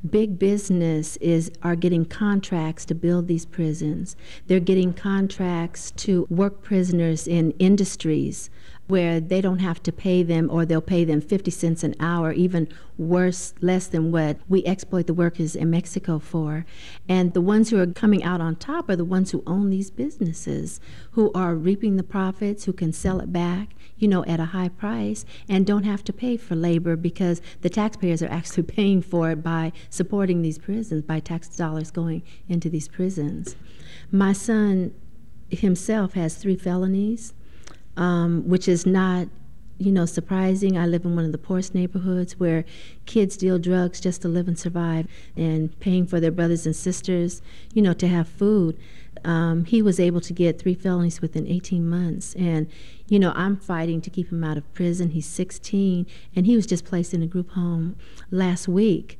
Big 0.09 0.39
business 0.39 1.17
is 1.17 1.51
are 1.63 1.75
getting 1.75 2.05
contracts 2.05 2.85
to 2.85 2.95
build 2.95 3.27
these 3.27 3.45
prisons. 3.45 4.15
They're 4.47 4.61
getting 4.61 4.93
contracts 4.93 5.91
to 5.93 6.27
work 6.31 6.63
prisoners 6.63 7.27
in 7.27 7.53
industries 7.53 8.51
where 8.87 9.21
they 9.21 9.41
don't 9.41 9.59
have 9.59 9.83
to 9.83 9.93
pay 9.93 10.23
them 10.23 10.49
or 10.51 10.65
they'll 10.65 10.81
pay 10.81 11.05
them 11.05 11.21
50 11.21 11.51
cents 11.51 11.83
an 11.83 11.95
hour, 11.99 12.33
even 12.33 12.69
worse, 12.97 13.55
less 13.61 13.87
than 13.89 14.13
what 14.13 14.39
we 14.49 14.65
exploit 14.65 15.07
the 15.07 15.15
workers 15.15 15.57
in 15.57 15.71
Mexico 15.71 16.19
for. 16.19 16.65
And 17.09 17.35
the 17.35 17.41
ones 17.41 17.71
who 17.71 17.81
are 17.81 17.87
coming 17.87 18.23
out 18.23 18.41
on 18.41 18.57
top 18.57 18.89
are 18.89 18.97
the 18.97 19.05
ones 19.05 19.33
who 19.33 19.43
own 19.47 19.71
these 19.71 19.91
businesses, 19.91 20.81
who 21.13 21.33
are 21.35 21.55
reaping 21.55 21.97
the 21.97 22.03
profits, 22.03 22.65
who 22.65 22.73
can 22.73 22.93
sell 22.93 23.21
it 23.21 23.33
back, 23.33 23.75
you 23.99 24.09
know, 24.09 24.25
at 24.25 24.41
a 24.41 24.47
high 24.47 24.69
price 24.69 25.25
and 25.49 25.67
don't 25.67 25.85
have 25.85 26.05
to 26.05 26.13
pay 26.13 26.37
for 26.37 26.55
labor 26.55 26.97
because 26.97 27.41
the 27.63 27.71
taxpayers 27.71 28.23
are 28.23 28.31
actually 28.31 28.63
paying 28.77 29.03
for 29.03 29.31
it 29.31 29.43
by 29.43 29.73
supporting 29.91 30.43
these 30.43 30.59
prisons, 30.59 31.03
by 31.03 31.21
tax 31.21 31.49
dollars 31.49 31.91
going 31.91 32.23
into 32.49 32.69
these 32.69 32.89
prisons. 32.89 33.57
My 34.11 34.33
son 34.33 34.95
himself 35.51 36.15
has 36.15 36.37
three 36.37 36.57
felonies, 36.57 37.35
um, 37.97 38.49
which 38.49 38.69
is 38.69 38.87
not 38.87 39.29
you 39.79 39.93
know, 39.93 40.07
surprising. 40.07 40.79
I 40.79 40.87
live 40.87 41.05
in 41.05 41.15
one 41.17 41.25
of 41.25 41.33
the 41.33 41.39
poorest 41.39 41.75
neighborhoods 41.75 42.39
where 42.39 42.65
kids 43.05 43.37
deal 43.37 43.59
drugs 43.59 44.01
just 44.01 44.23
to 44.23 44.29
live 44.29 44.49
and 44.49 44.59
survive 44.59 45.07
and 45.37 45.79
paying 45.81 46.07
for 46.07 46.19
their 46.19 46.31
brothers 46.31 46.65
and 46.67 46.75
sisters, 46.75 47.43
you 47.75 47.83
know, 47.83 47.93
to 47.95 48.09
have 48.09 48.29
food. 48.29 48.79
Um, 49.25 49.65
he 49.65 49.83
was 49.83 49.99
able 49.99 50.21
to 50.21 50.33
get 50.33 50.59
three 50.59 50.75
felonies 50.75 51.21
within 51.21 51.47
18 51.47 51.89
months. 51.89 52.35
And, 52.37 52.69
you 53.09 53.19
know, 53.19 53.33
I'm 53.35 53.57
fighting 53.57 54.01
to 54.03 54.11
keep 54.11 54.31
him 54.31 54.45
out 54.45 54.57
of 54.57 54.73
prison. 54.73 55.11
He's 55.11 55.27
16, 55.27 56.07
and 56.35 56.47
he 56.47 56.55
was 56.55 56.67
just 56.67 56.85
placed 56.85 57.13
in 57.13 57.23
a 57.23 57.27
group 57.27 57.51
home 57.51 57.97
last 58.31 58.69
week. 58.69 59.19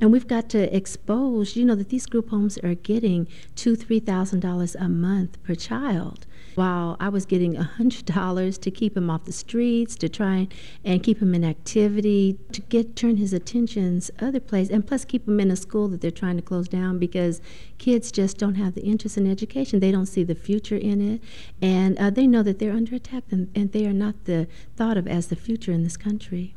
And 0.00 0.12
we've 0.12 0.28
got 0.28 0.50
to 0.50 0.76
expose, 0.76 1.56
you 1.56 1.64
know, 1.64 1.74
that 1.74 1.88
these 1.88 2.06
group 2.06 2.28
homes 2.28 2.58
are 2.58 2.74
getting 2.74 3.28
two, 3.54 3.76
three 3.76 4.00
thousand 4.00 4.40
dollars 4.40 4.74
a 4.74 4.90
month 4.90 5.42
per 5.42 5.54
child 5.54 6.26
while 6.56 6.96
I 6.98 7.08
was 7.08 7.26
getting 7.26 7.56
a 7.56 7.70
$100 7.78 8.60
to 8.60 8.70
keep 8.70 8.96
him 8.96 9.10
off 9.10 9.24
the 9.24 9.32
streets, 9.32 9.94
to 9.96 10.08
try 10.08 10.48
and 10.84 11.02
keep 11.02 11.20
him 11.20 11.34
in 11.34 11.44
activity, 11.44 12.38
to 12.52 12.60
get 12.62 12.96
turn 12.96 13.16
his 13.16 13.32
attentions 13.32 14.10
other 14.20 14.40
places, 14.40 14.70
and 14.70 14.86
plus 14.86 15.04
keep 15.04 15.28
him 15.28 15.38
in 15.38 15.50
a 15.50 15.56
school 15.56 15.88
that 15.88 16.00
they're 16.00 16.10
trying 16.10 16.36
to 16.36 16.42
close 16.42 16.68
down 16.68 16.98
because 16.98 17.40
kids 17.78 18.10
just 18.10 18.38
don't 18.38 18.54
have 18.54 18.74
the 18.74 18.82
interest 18.82 19.16
in 19.16 19.30
education. 19.30 19.80
They 19.80 19.92
don't 19.92 20.06
see 20.06 20.24
the 20.24 20.34
future 20.34 20.76
in 20.76 21.00
it, 21.00 21.22
and 21.60 21.98
uh, 21.98 22.10
they 22.10 22.26
know 22.26 22.42
that 22.42 22.58
they're 22.58 22.72
under 22.72 22.96
attack, 22.96 23.24
and, 23.30 23.50
and 23.54 23.72
they 23.72 23.86
are 23.86 23.92
not 23.92 24.24
the 24.24 24.48
thought 24.76 24.96
of 24.96 25.06
as 25.06 25.28
the 25.28 25.36
future 25.36 25.72
in 25.72 25.82
this 25.82 25.96
country. 25.96 26.54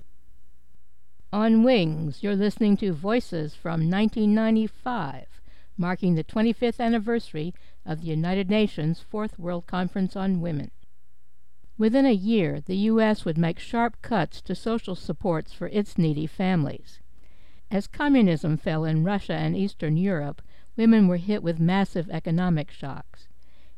On 1.32 1.64
Wings, 1.64 2.24
you're 2.24 2.36
listening 2.36 2.76
to 2.78 2.92
Voices 2.92 3.54
from 3.54 3.88
1995, 3.88 5.28
marking 5.78 6.16
the 6.16 6.24
25th 6.24 6.80
anniversary 6.80 7.54
of 7.86 8.02
the 8.02 8.08
United 8.08 8.50
Nations 8.50 9.00
Fourth 9.00 9.38
World 9.40 9.68
Conference 9.68 10.16
on 10.16 10.42
Women. 10.42 10.72
Within 11.78 12.06
a 12.06 12.12
year, 12.12 12.60
the 12.60 12.76
U.S. 12.76 13.24
would 13.24 13.38
make 13.38 13.58
sharp 13.58 14.02
cuts 14.02 14.42
to 14.42 14.54
social 14.54 14.96
supports 14.96 15.54
for 15.54 15.68
its 15.68 15.98
needy 15.98 16.28
families. 16.28 17.00
As 17.72 17.88
communism 17.88 18.58
fell 18.58 18.84
in 18.84 19.04
Russia 19.04 19.34
and 19.34 19.56
Eastern 19.56 19.96
Europe, 19.96 20.42
women 20.76 21.08
were 21.08 21.18
hit 21.18 21.42
with 21.42 21.60
massive 21.60 22.10
economic 22.10 22.70
shocks. 22.70 23.28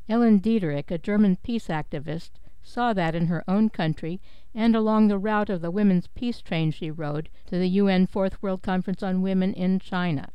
Ellen 0.08 0.40
Diederich, 0.40 0.90
a 0.90 0.98
German 0.98 1.36
peace 1.36 1.68
activist, 1.68 2.30
saw 2.62 2.92
that 2.92 3.14
in 3.14 3.26
her 3.26 3.44
own 3.46 3.68
country 3.68 4.20
and 4.54 4.74
along 4.74 5.08
the 5.08 5.18
route 5.18 5.50
of 5.50 5.60
the 5.60 5.70
women's 5.70 6.06
peace 6.08 6.40
train 6.40 6.70
she 6.70 6.90
rode 6.90 7.28
to 7.46 7.58
the 7.58 7.68
UN 7.68 8.06
Fourth 8.06 8.42
World 8.42 8.62
Conference 8.62 9.02
on 9.02 9.22
Women 9.22 9.52
in 9.54 9.78
China. 9.78 10.30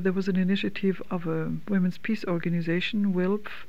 There 0.00 0.12
was 0.12 0.26
an 0.26 0.36
initiative 0.36 1.02
of 1.10 1.26
a 1.26 1.52
women's 1.68 1.98
peace 1.98 2.24
organization, 2.24 3.12
WILPF, 3.12 3.66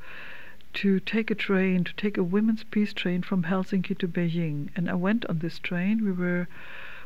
to 0.75 1.00
take 1.01 1.30
a 1.30 1.36
train, 1.36 1.84
to 1.84 1.94
take 1.96 2.18
a 2.18 2.24
women's 2.24 2.63
peace 2.63 2.94
train 2.94 3.22
from 3.22 3.44
Helsinki 3.44 3.98
to 3.98 4.08
Beijing. 4.08 4.70
And 4.75 4.89
I 4.89 4.96
went 4.96 5.25
on 5.25 5.39
this 5.39 5.60
train. 5.60 6.03
We 6.03 6.12
were 6.12 6.48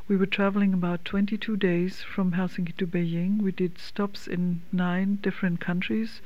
we 0.08 0.16
were 0.16 0.26
traveling 0.28 0.74
about 0.74 1.04
22 1.04 1.58
days 1.58 2.02
from 2.02 2.34
Helsinki 2.34 2.78
to 2.78 2.88
Beijing. 2.88 3.42
We 3.42 3.52
did 3.52 3.78
stops 3.78 4.28
in 4.28 4.62
nine 4.72 5.16
different 5.22 5.60
countries, 5.60 6.22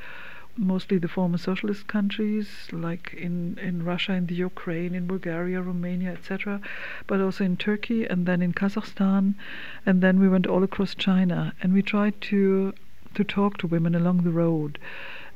mostly 0.58 0.98
the 0.98 1.08
former 1.08 1.38
socialist 1.38 1.88
countries, 1.88 2.68
like 2.72 3.14
in, 3.14 3.58
in 3.62 3.84
Russia, 3.84 4.14
in 4.14 4.28
the 4.28 4.36
Ukraine, 4.36 4.94
in 4.94 5.08
Bulgaria, 5.08 5.62
Romania, 5.62 6.12
etc., 6.12 6.62
but 7.08 7.22
also 7.22 7.44
in 7.44 7.58
Turkey 7.58 8.06
and 8.06 8.26
then 8.26 8.42
in 8.42 8.54
Kazakhstan, 8.54 9.36
and 9.86 10.02
then 10.02 10.20
we 10.20 10.28
went 10.28 10.48
all 10.48 10.64
across 10.64 10.94
China. 10.96 11.54
And 11.62 11.74
we 11.74 11.82
tried 11.82 12.20
to 12.30 12.74
to 13.14 13.24
talk 13.24 13.58
to 13.58 13.68
women 13.68 13.94
along 13.94 14.24
the 14.24 14.32
road. 14.32 14.80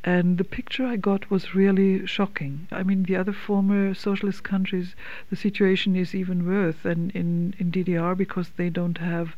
And 0.03 0.37
the 0.37 0.43
picture 0.43 0.85
I 0.85 0.97
got 0.97 1.31
was 1.31 1.55
really 1.55 2.05
shocking. 2.05 2.67
I 2.71 2.83
mean, 2.83 3.03
the 3.03 3.15
other 3.15 3.33
former 3.33 3.93
socialist 3.93 4.43
countries, 4.43 4.95
the 5.29 5.35
situation 5.35 5.95
is 5.95 6.13
even 6.13 6.47
worse 6.47 6.75
than 6.83 7.09
in, 7.09 7.55
in 7.57 7.71
DDR 7.71 8.15
because 8.15 8.49
they 8.49 8.69
don't 8.69 8.99
have. 8.99 9.35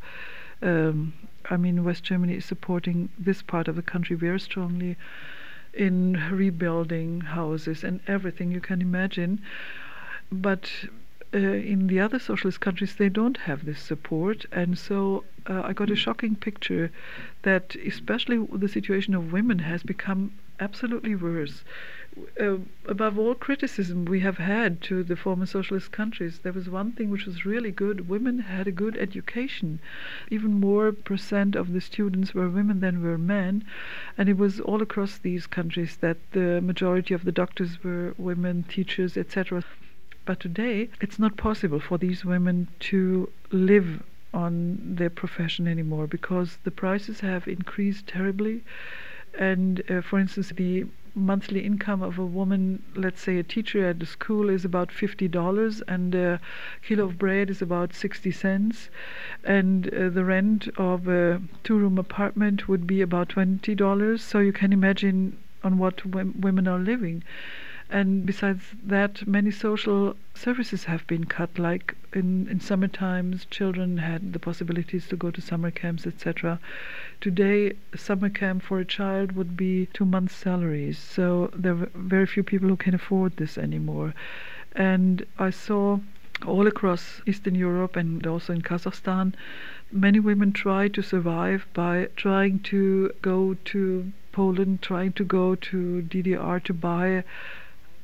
Um, 0.61 1.13
I 1.49 1.55
mean, 1.55 1.85
West 1.85 2.03
Germany 2.03 2.35
is 2.35 2.45
supporting 2.45 3.09
this 3.17 3.41
part 3.41 3.67
of 3.67 3.75
the 3.77 3.81
country 3.81 4.15
very 4.15 4.39
strongly 4.39 4.97
in 5.77 6.13
rebuilding 6.31 7.21
houses 7.21 7.83
and 7.83 7.99
everything 8.07 8.51
you 8.51 8.59
can 8.59 8.81
imagine. 8.81 9.39
But 10.31 10.69
uh, 11.33 11.37
in 11.37 11.87
the 11.87 11.99
other 11.99 12.19
socialist 12.19 12.59
countries, 12.59 12.95
they 12.95 13.09
don't 13.09 13.37
have 13.37 13.65
this 13.65 13.79
support, 13.79 14.45
and 14.51 14.77
so 14.77 15.23
uh, 15.45 15.61
I 15.63 15.73
got 15.73 15.91
a 15.91 15.95
shocking 15.95 16.35
picture 16.35 16.91
that, 17.43 17.75
especially 17.75 18.45
the 18.53 18.67
situation 18.67 19.13
of 19.13 19.31
women, 19.31 19.59
has 19.59 19.83
become 19.83 20.31
absolutely 20.59 21.15
worse. 21.15 21.63
Uh, 22.39 22.57
above 22.87 23.17
all 23.19 23.35
criticism 23.35 24.05
we 24.05 24.21
have 24.21 24.37
had 24.37 24.81
to 24.81 25.03
the 25.03 25.15
former 25.15 25.45
socialist 25.45 25.91
countries, 25.91 26.39
there 26.39 26.53
was 26.53 26.69
one 26.69 26.91
thing 26.91 27.09
which 27.09 27.25
was 27.25 27.45
really 27.45 27.71
good. 27.71 28.09
Women 28.09 28.39
had 28.39 28.67
a 28.67 28.71
good 28.71 28.97
education. 28.97 29.79
Even 30.31 30.59
more 30.59 30.91
percent 30.91 31.55
of 31.55 31.73
the 31.73 31.81
students 31.81 32.33
were 32.33 32.49
women 32.49 32.79
than 32.79 33.03
were 33.03 33.17
men. 33.17 33.63
And 34.17 34.29
it 34.29 34.37
was 34.37 34.59
all 34.59 34.81
across 34.81 35.17
these 35.17 35.47
countries 35.47 35.97
that 35.97 36.17
the 36.31 36.61
majority 36.61 37.13
of 37.13 37.23
the 37.23 37.31
doctors 37.31 37.83
were 37.83 38.15
women, 38.17 38.63
teachers, 38.63 39.15
etc. 39.17 39.63
But 40.25 40.39
today, 40.39 40.89
it's 40.99 41.19
not 41.19 41.37
possible 41.37 41.79
for 41.79 41.97
these 41.97 42.25
women 42.25 42.67
to 42.91 43.29
live 43.51 44.03
on 44.33 44.95
their 44.95 45.09
profession 45.09 45.67
anymore 45.67 46.07
because 46.07 46.57
the 46.63 46.71
prices 46.71 47.19
have 47.19 47.47
increased 47.47 48.07
terribly 48.07 48.63
and 49.37 49.83
uh, 49.89 50.01
for 50.01 50.19
instance, 50.19 50.49
the 50.49 50.85
monthly 51.17 51.65
income 51.65 52.01
of 52.01 52.17
a 52.19 52.25
woman, 52.25 52.81
let's 52.95 53.21
say 53.21 53.37
a 53.39 53.43
teacher 53.43 53.87
at 53.87 53.99
the 53.99 54.05
school, 54.05 54.49
is 54.49 54.63
about 54.63 54.91
fifty 54.91 55.27
dollars, 55.27 55.81
and 55.87 56.15
a 56.15 56.39
kilo 56.81 57.05
of 57.05 57.17
bread 57.17 57.49
is 57.49 57.61
about 57.61 57.93
sixty 57.93 58.31
cents, 58.31 58.89
and 59.43 59.87
uh, 59.93 60.09
the 60.09 60.23
rent 60.23 60.69
of 60.77 61.07
a 61.07 61.41
two-room 61.63 61.97
apartment 61.97 62.67
would 62.67 62.85
be 62.87 63.01
about 63.01 63.29
twenty 63.29 63.75
dollars. 63.75 64.23
So 64.23 64.39
you 64.39 64.53
can 64.53 64.71
imagine 64.71 65.37
on 65.63 65.77
what 65.77 66.05
women 66.05 66.67
are 66.67 66.79
living. 66.79 67.23
And 67.89 68.25
besides 68.25 68.75
that, 68.83 69.25
many 69.25 69.49
social 69.49 70.17
services 70.35 70.83
have 70.83 71.07
been 71.07 71.23
cut. 71.23 71.57
Like 71.57 71.95
in, 72.11 72.49
in 72.49 72.59
summer 72.59 72.89
times, 72.89 73.45
children 73.45 73.99
had 73.99 74.33
the 74.33 74.39
possibilities 74.39 75.07
to 75.07 75.15
go 75.15 75.31
to 75.31 75.41
summer 75.41 75.71
camps, 75.71 76.05
etc. 76.05 76.59
Today, 77.21 77.77
summer 77.95 78.29
camp 78.29 78.63
for 78.63 78.79
a 78.79 78.85
child 78.85 79.31
would 79.31 79.55
be 79.55 79.85
two 79.93 80.03
months' 80.03 80.35
salaries. 80.35 80.97
So 80.97 81.49
there 81.55 81.73
are 81.73 81.89
very 81.95 82.25
few 82.25 82.43
people 82.43 82.67
who 82.67 82.75
can 82.75 82.93
afford 82.93 83.37
this 83.37 83.57
anymore. 83.57 84.13
And 84.73 85.25
I 85.39 85.49
saw 85.49 85.99
all 86.45 86.67
across 86.67 87.21
Eastern 87.25 87.55
Europe 87.55 87.95
and 87.95 88.27
also 88.27 88.53
in 88.53 88.61
Kazakhstan, 88.61 89.33
many 89.91 90.19
women 90.19 90.51
try 90.51 90.89
to 90.89 91.01
survive 91.01 91.65
by 91.73 92.09
trying 92.17 92.59
to 92.59 93.11
go 93.21 93.55
to 93.65 94.11
Poland, 94.33 94.81
trying 94.81 95.13
to 95.13 95.23
go 95.23 95.55
to 95.55 96.05
DDR 96.09 96.61
to 96.65 96.73
buy 96.73 97.23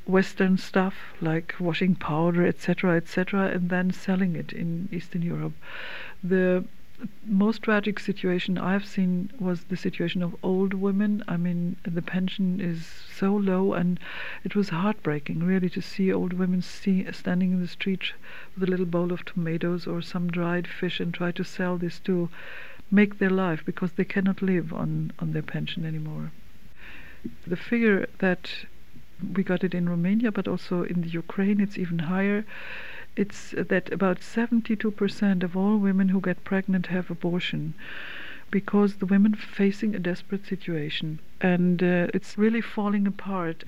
Western 0.06 0.58
stuff 0.58 1.14
like 1.22 1.56
washing 1.60 1.96
powder, 1.96 2.46
etc., 2.46 2.98
etc., 2.98 3.48
and 3.48 3.70
then 3.70 3.92
selling 3.92 4.36
it 4.36 4.52
in 4.52 4.90
Eastern 4.92 5.22
Europe. 5.22 5.54
The 6.24 6.66
most 7.26 7.64
tragic 7.64 8.00
situation 8.00 8.58
I've 8.58 8.86
seen 8.86 9.32
was 9.40 9.64
the 9.66 9.76
situation 9.76 10.22
of 10.24 10.36
old 10.44 10.74
women. 10.74 11.24
I 11.28 11.38
mean, 11.38 11.76
the 11.84 12.02
pension 12.02 12.62
is 12.62 12.86
so 12.86 13.36
low, 13.36 13.74
and 13.74 14.00
it 14.44 14.56
was 14.56 14.70
heartbreaking, 14.70 15.44
really, 15.44 15.70
to 15.70 15.82
see 15.82 16.14
old 16.14 16.34
women 16.34 16.62
see, 16.62 17.06
standing 17.12 17.52
in 17.52 17.62
the 17.62 17.68
street 17.68 18.14
with 18.54 18.64
a 18.64 18.72
little 18.72 18.86
bowl 18.86 19.12
of 19.12 19.26
tomatoes 19.26 19.88
or 19.88 20.02
some 20.02 20.30
dried 20.30 20.68
fish 20.68 21.00
and 21.00 21.14
try 21.14 21.32
to 21.32 21.44
sell 21.44 21.78
this 21.78 22.00
to 22.00 22.30
make 22.92 23.20
their 23.20 23.30
life 23.30 23.64
because 23.66 23.94
they 23.94 24.06
cannot 24.06 24.42
live 24.42 24.72
on, 24.72 25.12
on 25.20 25.34
their 25.34 25.42
pension 25.42 25.86
anymore. 25.86 26.32
The 27.48 27.56
figure 27.56 28.08
that 28.20 28.66
we 29.36 29.44
got 29.44 29.64
it 29.64 29.74
in 29.74 29.90
Romania, 29.90 30.32
but 30.32 30.48
also 30.48 30.84
in 30.84 31.02
the 31.02 31.10
Ukraine, 31.10 31.60
it's 31.60 31.78
even 31.78 32.00
higher. 32.00 32.46
It's 33.16 33.52
that 33.52 33.92
about 33.92 34.20
72% 34.20 35.44
of 35.44 35.56
all 35.56 35.78
women 35.78 36.10
who 36.10 36.20
get 36.22 36.44
pregnant 36.44 36.88
have 36.88 37.12
abortion 37.12 37.74
because 38.50 38.96
the 38.96 39.06
women 39.06 39.34
facing 39.34 39.96
a 39.96 40.00
desperate 40.00 40.46
situation 40.46 41.20
and 41.42 41.84
uh, 41.84 42.08
it's 42.14 42.38
really 42.38 42.62
falling 42.62 43.06
apart. 43.06 43.64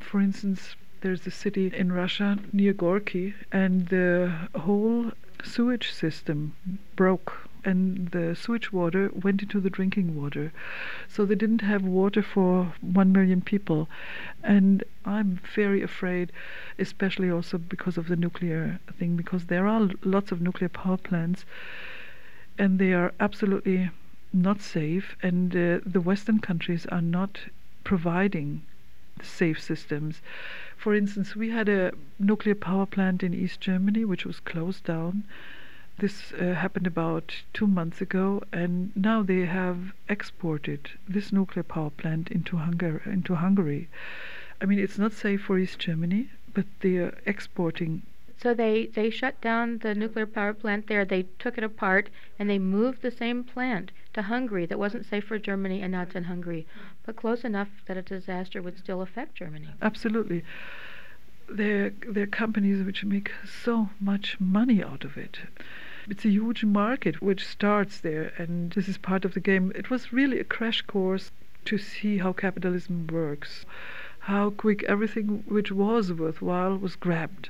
For 0.00 0.20
instance, 0.20 0.76
there's 1.00 1.26
a 1.26 1.30
city 1.30 1.72
in 1.74 1.92
Russia 1.92 2.38
near 2.52 2.72
Gorky, 2.72 3.34
and 3.52 3.88
the 3.88 4.32
whole 4.54 5.12
sewage 5.44 5.92
system 5.92 6.54
broke 6.96 7.45
and 7.66 8.08
the 8.12 8.34
sewage 8.34 8.72
water 8.72 9.10
went 9.12 9.42
into 9.42 9.60
the 9.60 9.68
drinking 9.68 10.14
water. 10.14 10.52
So 11.08 11.26
they 11.26 11.34
didn't 11.34 11.60
have 11.60 11.82
water 11.82 12.22
for 12.22 12.72
one 12.80 13.12
million 13.12 13.42
people. 13.42 13.88
And 14.42 14.84
I'm 15.04 15.40
very 15.54 15.82
afraid, 15.82 16.32
especially 16.78 17.30
also 17.30 17.58
because 17.58 17.98
of 17.98 18.08
the 18.08 18.16
nuclear 18.16 18.78
thing, 18.98 19.16
because 19.16 19.46
there 19.46 19.66
are 19.66 19.90
lots 20.02 20.32
of 20.32 20.40
nuclear 20.40 20.70
power 20.70 20.96
plants 20.96 21.44
and 22.58 22.78
they 22.78 22.92
are 22.92 23.12
absolutely 23.20 23.90
not 24.32 24.60
safe, 24.60 25.16
and 25.22 25.54
uh, 25.54 25.80
the 25.84 26.00
Western 26.00 26.38
countries 26.38 26.86
are 26.86 27.02
not 27.02 27.40
providing 27.84 28.62
safe 29.22 29.60
systems. 29.60 30.20
For 30.76 30.94
instance, 30.94 31.34
we 31.36 31.50
had 31.50 31.68
a 31.68 31.92
nuclear 32.18 32.54
power 32.54 32.86
plant 32.86 33.22
in 33.22 33.34
East 33.34 33.60
Germany 33.60 34.04
which 34.04 34.24
was 34.24 34.40
closed 34.40 34.84
down 34.84 35.24
this 35.98 36.32
uh, 36.32 36.54
happened 36.54 36.86
about 36.86 37.34
two 37.54 37.66
months 37.66 38.00
ago, 38.00 38.42
and 38.52 38.94
now 38.94 39.22
they 39.22 39.46
have 39.46 39.92
exported 40.08 40.90
this 41.08 41.32
nuclear 41.32 41.62
power 41.62 41.90
plant 41.90 42.30
into 42.30 42.58
Hungary. 42.58 43.00
Into 43.06 43.34
Hungary. 43.36 43.88
I 44.60 44.66
mean, 44.66 44.78
it's 44.78 44.98
not 44.98 45.12
safe 45.12 45.42
for 45.42 45.58
East 45.58 45.78
Germany, 45.78 46.30
but 46.52 46.66
they 46.80 46.96
are 46.96 47.16
exporting. 47.26 48.02
So 48.42 48.52
they, 48.52 48.86
they 48.94 49.08
shut 49.08 49.40
down 49.40 49.78
the 49.78 49.94
nuclear 49.94 50.26
power 50.26 50.52
plant 50.52 50.86
there. 50.86 51.04
They 51.04 51.24
took 51.38 51.56
it 51.56 51.64
apart 51.64 52.10
and 52.38 52.50
they 52.50 52.58
moved 52.58 53.00
the 53.00 53.10
same 53.10 53.42
plant 53.44 53.90
to 54.12 54.22
Hungary 54.22 54.66
that 54.66 54.78
wasn't 54.78 55.06
safe 55.06 55.24
for 55.24 55.38
Germany, 55.38 55.80
and 55.82 55.92
now 55.92 56.02
it's 56.02 56.14
in 56.14 56.24
Hungary, 56.24 56.66
but 57.04 57.16
close 57.16 57.44
enough 57.44 57.68
that 57.86 57.96
a 57.96 58.02
disaster 58.02 58.60
would 58.60 58.78
still 58.78 59.00
affect 59.00 59.36
Germany. 59.36 59.68
Absolutely. 59.80 60.44
They're, 61.48 61.92
they're 62.06 62.26
companies 62.26 62.84
which 62.84 63.04
make 63.04 63.30
so 63.46 63.90
much 64.00 64.36
money 64.40 64.82
out 64.82 65.04
of 65.04 65.16
it. 65.16 65.38
It's 66.08 66.24
a 66.24 66.30
huge 66.30 66.64
market 66.64 67.20
which 67.20 67.44
starts 67.44 67.98
there, 67.98 68.32
and 68.38 68.70
this 68.70 68.86
is 68.86 68.96
part 68.96 69.24
of 69.24 69.34
the 69.34 69.40
game. 69.40 69.72
It 69.74 69.90
was 69.90 70.12
really 70.12 70.38
a 70.38 70.44
crash 70.44 70.82
course 70.82 71.32
to 71.64 71.78
see 71.78 72.18
how 72.18 72.32
capitalism 72.32 73.08
works, 73.08 73.66
how 74.20 74.50
quick 74.50 74.84
everything 74.84 75.42
which 75.48 75.72
was 75.72 76.12
worthwhile 76.12 76.78
was 76.78 76.94
grabbed. 76.94 77.48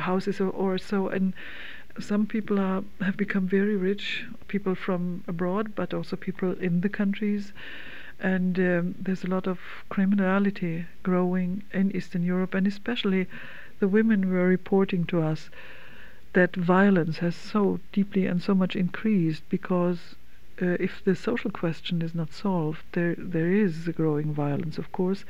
Houses 0.00 0.38
or, 0.38 0.50
or 0.50 0.76
so, 0.76 1.08
and 1.08 1.32
some 1.98 2.26
people 2.26 2.60
are, 2.60 2.84
have 3.00 3.16
become 3.16 3.48
very 3.48 3.74
rich, 3.74 4.26
people 4.48 4.74
from 4.74 5.24
abroad, 5.26 5.74
but 5.74 5.94
also 5.94 6.14
people 6.14 6.52
in 6.58 6.82
the 6.82 6.90
countries. 6.90 7.54
And 8.20 8.58
um, 8.58 8.94
there's 9.00 9.24
a 9.24 9.28
lot 9.30 9.46
of 9.46 9.60
criminality 9.88 10.84
growing 11.02 11.62
in 11.72 11.96
Eastern 11.96 12.22
Europe, 12.22 12.52
and 12.52 12.66
especially 12.66 13.28
the 13.78 13.88
women 13.88 14.30
were 14.30 14.46
reporting 14.46 15.06
to 15.06 15.22
us 15.22 15.48
that 16.32 16.56
violence 16.56 17.18
has 17.18 17.34
so 17.36 17.80
deeply 17.92 18.26
and 18.26 18.42
so 18.42 18.54
much 18.54 18.76
increased 18.76 19.42
because 19.48 20.16
uh, 20.60 20.76
if 20.80 21.04
the 21.04 21.14
social 21.14 21.50
question 21.52 22.02
is 22.02 22.16
not 22.16 22.32
solved, 22.32 22.82
there 22.92 23.14
there 23.16 23.52
is 23.52 23.86
a 23.86 23.92
growing 23.92 24.34
violence. 24.34 24.76
Of 24.76 24.90
course, 24.90 25.24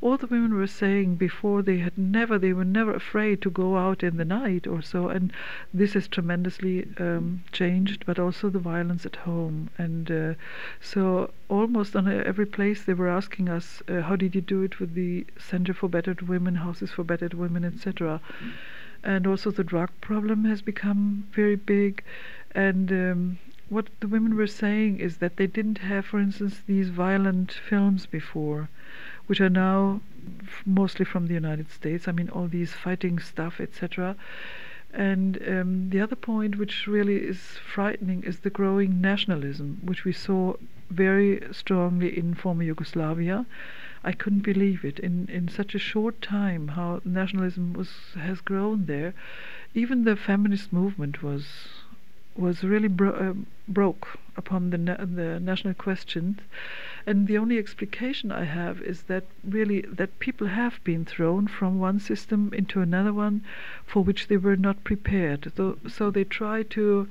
all 0.00 0.16
the 0.16 0.26
women 0.26 0.54
were 0.54 0.66
saying 0.66 1.16
before 1.16 1.60
they 1.60 1.78
had 1.78 1.98
never, 1.98 2.38
they 2.38 2.54
were 2.54 2.64
never 2.64 2.94
afraid 2.94 3.42
to 3.42 3.50
go 3.50 3.76
out 3.76 4.02
in 4.02 4.16
the 4.16 4.24
night 4.24 4.66
or 4.66 4.80
so, 4.80 5.08
and 5.08 5.32
this 5.74 5.92
has 5.92 6.08
tremendously 6.08 6.88
um, 6.98 7.42
changed. 7.52 8.06
But 8.06 8.18
also 8.18 8.48
the 8.48 8.58
violence 8.58 9.04
at 9.04 9.16
home, 9.16 9.68
and 9.76 10.10
uh, 10.10 10.34
so 10.80 11.30
almost 11.50 11.94
on 11.94 12.08
every 12.08 12.46
place 12.46 12.82
they 12.82 12.94
were 12.94 13.08
asking 13.08 13.50
us, 13.50 13.82
uh, 13.86 14.00
how 14.00 14.16
did 14.16 14.34
you 14.34 14.40
do 14.40 14.62
it 14.62 14.80
with 14.80 14.94
the 14.94 15.26
Center 15.38 15.74
for 15.74 15.90
Battered 15.90 16.22
Women, 16.22 16.54
Houses 16.54 16.90
for 16.90 17.04
Battered 17.04 17.34
Women, 17.34 17.64
etc. 17.66 18.20
And 19.02 19.26
also 19.26 19.50
the 19.50 19.64
drug 19.64 19.90
problem 20.00 20.44
has 20.44 20.62
become 20.62 21.26
very 21.32 21.56
big, 21.56 22.04
and 22.54 22.92
um, 22.92 23.38
what 23.70 23.88
the 24.00 24.08
women 24.08 24.34
were 24.34 24.46
saying 24.46 24.98
is 24.98 25.18
that 25.18 25.36
they 25.36 25.46
didn't 25.46 25.78
have, 25.78 26.04
for 26.04 26.18
instance, 26.18 26.60
these 26.66 26.90
violent 26.90 27.52
films 27.52 28.04
before, 28.04 28.68
which 29.26 29.40
are 29.40 29.48
now 29.48 30.00
f- 30.42 30.62
mostly 30.66 31.04
from 31.04 31.28
the 31.28 31.34
United 31.34 31.70
States. 31.70 32.08
I 32.08 32.12
mean, 32.12 32.28
all 32.28 32.48
these 32.48 32.72
fighting 32.74 33.20
stuff, 33.20 33.60
etc. 33.60 34.16
And 34.92 35.40
um, 35.48 35.90
the 35.90 36.00
other 36.00 36.16
point, 36.16 36.58
which 36.58 36.88
really 36.88 37.16
is 37.16 37.38
frightening, 37.38 38.24
is 38.24 38.40
the 38.40 38.50
growing 38.50 39.00
nationalism, 39.00 39.78
which 39.84 40.04
we 40.04 40.12
saw 40.12 40.54
very 40.90 41.40
strongly 41.52 42.18
in 42.18 42.34
former 42.34 42.64
Yugoslavia. 42.64 43.46
I 44.02 44.12
couldn't 44.12 44.40
believe 44.40 44.84
it 44.84 44.98
in 44.98 45.28
in 45.28 45.48
such 45.48 45.74
a 45.74 45.78
short 45.78 46.22
time 46.22 46.68
how 46.68 47.00
nationalism 47.04 47.74
was 47.74 47.90
has 48.14 48.40
grown 48.40 48.86
there. 48.86 49.12
Even 49.74 50.04
the 50.04 50.16
feminist 50.16 50.72
movement 50.72 51.22
was 51.22 51.68
was 52.36 52.64
really 52.64 52.88
bro- 52.88 53.12
uh, 53.12 53.34
broke 53.68 54.18
upon 54.36 54.70
the 54.70 54.78
na- 54.78 55.04
the 55.04 55.38
national 55.38 55.74
questions, 55.74 56.38
and 57.06 57.26
the 57.26 57.36
only 57.36 57.58
explication 57.58 58.32
I 58.32 58.44
have 58.44 58.80
is 58.80 59.02
that 59.02 59.24
really 59.44 59.82
that 59.82 60.18
people 60.18 60.46
have 60.46 60.82
been 60.84 61.04
thrown 61.04 61.46
from 61.46 61.78
one 61.78 62.00
system 62.00 62.54
into 62.54 62.80
another 62.80 63.12
one, 63.12 63.42
for 63.84 64.02
which 64.02 64.28
they 64.28 64.38
were 64.38 64.56
not 64.56 64.82
prepared. 64.84 65.52
So, 65.56 65.78
so 65.88 66.10
they 66.10 66.24
try 66.24 66.62
to 66.62 67.06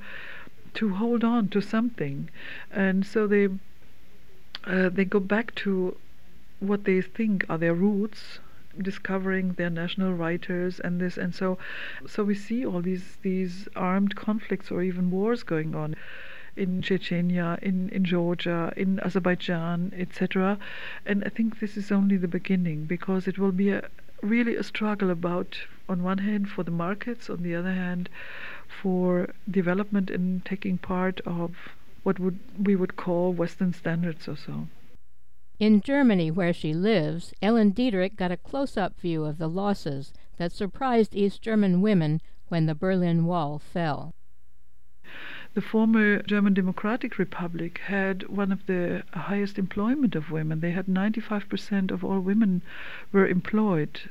to 0.74 0.94
hold 0.94 1.22
on 1.22 1.48
to 1.48 1.60
something, 1.60 2.30
and 2.72 3.06
so 3.06 3.26
they 3.26 3.48
uh, 4.64 4.88
they 4.88 5.04
go 5.04 5.20
back 5.20 5.54
to 5.56 5.96
what 6.60 6.84
they 6.84 7.00
think 7.00 7.44
are 7.48 7.58
their 7.58 7.74
roots 7.74 8.38
discovering 8.80 9.52
their 9.54 9.70
national 9.70 10.14
writers 10.14 10.78
and 10.78 11.00
this 11.00 11.18
and 11.18 11.34
so 11.34 11.58
so 12.06 12.22
we 12.22 12.34
see 12.34 12.64
all 12.64 12.80
these 12.80 13.16
these 13.22 13.66
armed 13.74 14.14
conflicts 14.14 14.70
or 14.70 14.82
even 14.82 15.10
wars 15.10 15.42
going 15.42 15.74
on 15.74 15.96
in 16.56 16.82
Chechnya, 16.82 17.58
in, 17.62 17.88
in 17.90 18.04
Georgia, 18.04 18.72
in 18.76 19.00
Azerbaijan, 19.00 19.92
etc. 19.96 20.58
And 21.06 21.24
I 21.24 21.28
think 21.28 21.60
this 21.60 21.76
is 21.76 21.90
only 21.92 22.16
the 22.16 22.28
beginning 22.28 22.84
because 22.84 23.26
it 23.28 23.38
will 23.38 23.52
be 23.52 23.70
a, 23.70 23.88
really 24.20 24.56
a 24.56 24.62
struggle 24.62 25.10
about, 25.10 25.58
on 25.88 26.02
one 26.02 26.18
hand, 26.18 26.50
for 26.50 26.62
the 26.62 26.70
markets, 26.70 27.30
on 27.30 27.42
the 27.42 27.54
other 27.54 27.72
hand, 27.72 28.10
for 28.68 29.30
development 29.50 30.10
and 30.10 30.44
taking 30.44 30.76
part 30.76 31.20
of 31.24 31.54
what 32.02 32.18
would 32.18 32.38
we 32.58 32.76
would 32.76 32.96
call 32.96 33.32
Western 33.32 33.72
standards 33.72 34.28
or 34.28 34.36
so. 34.36 34.66
In 35.60 35.82
Germany, 35.82 36.30
where 36.30 36.54
she 36.54 36.72
lives, 36.72 37.34
Ellen 37.42 37.72
Diederich 37.74 38.16
got 38.16 38.32
a 38.32 38.38
close 38.38 38.78
up 38.78 38.98
view 38.98 39.26
of 39.26 39.36
the 39.36 39.46
losses 39.46 40.10
that 40.38 40.52
surprised 40.52 41.14
East 41.14 41.42
German 41.42 41.82
women 41.82 42.22
when 42.48 42.64
the 42.64 42.74
Berlin 42.74 43.26
Wall 43.26 43.58
fell. 43.58 44.14
The 45.52 45.60
former 45.60 46.22
German 46.22 46.54
Democratic 46.54 47.18
Republic 47.18 47.80
had 47.86 48.28
one 48.28 48.52
of 48.52 48.64
the 48.66 49.02
highest 49.12 49.58
employment 49.58 50.14
of 50.14 50.30
women. 50.30 50.60
They 50.60 50.70
had 50.70 50.86
95% 50.86 51.90
of 51.90 52.04
all 52.04 52.20
women 52.20 52.62
were 53.10 53.26
employed. 53.26 54.02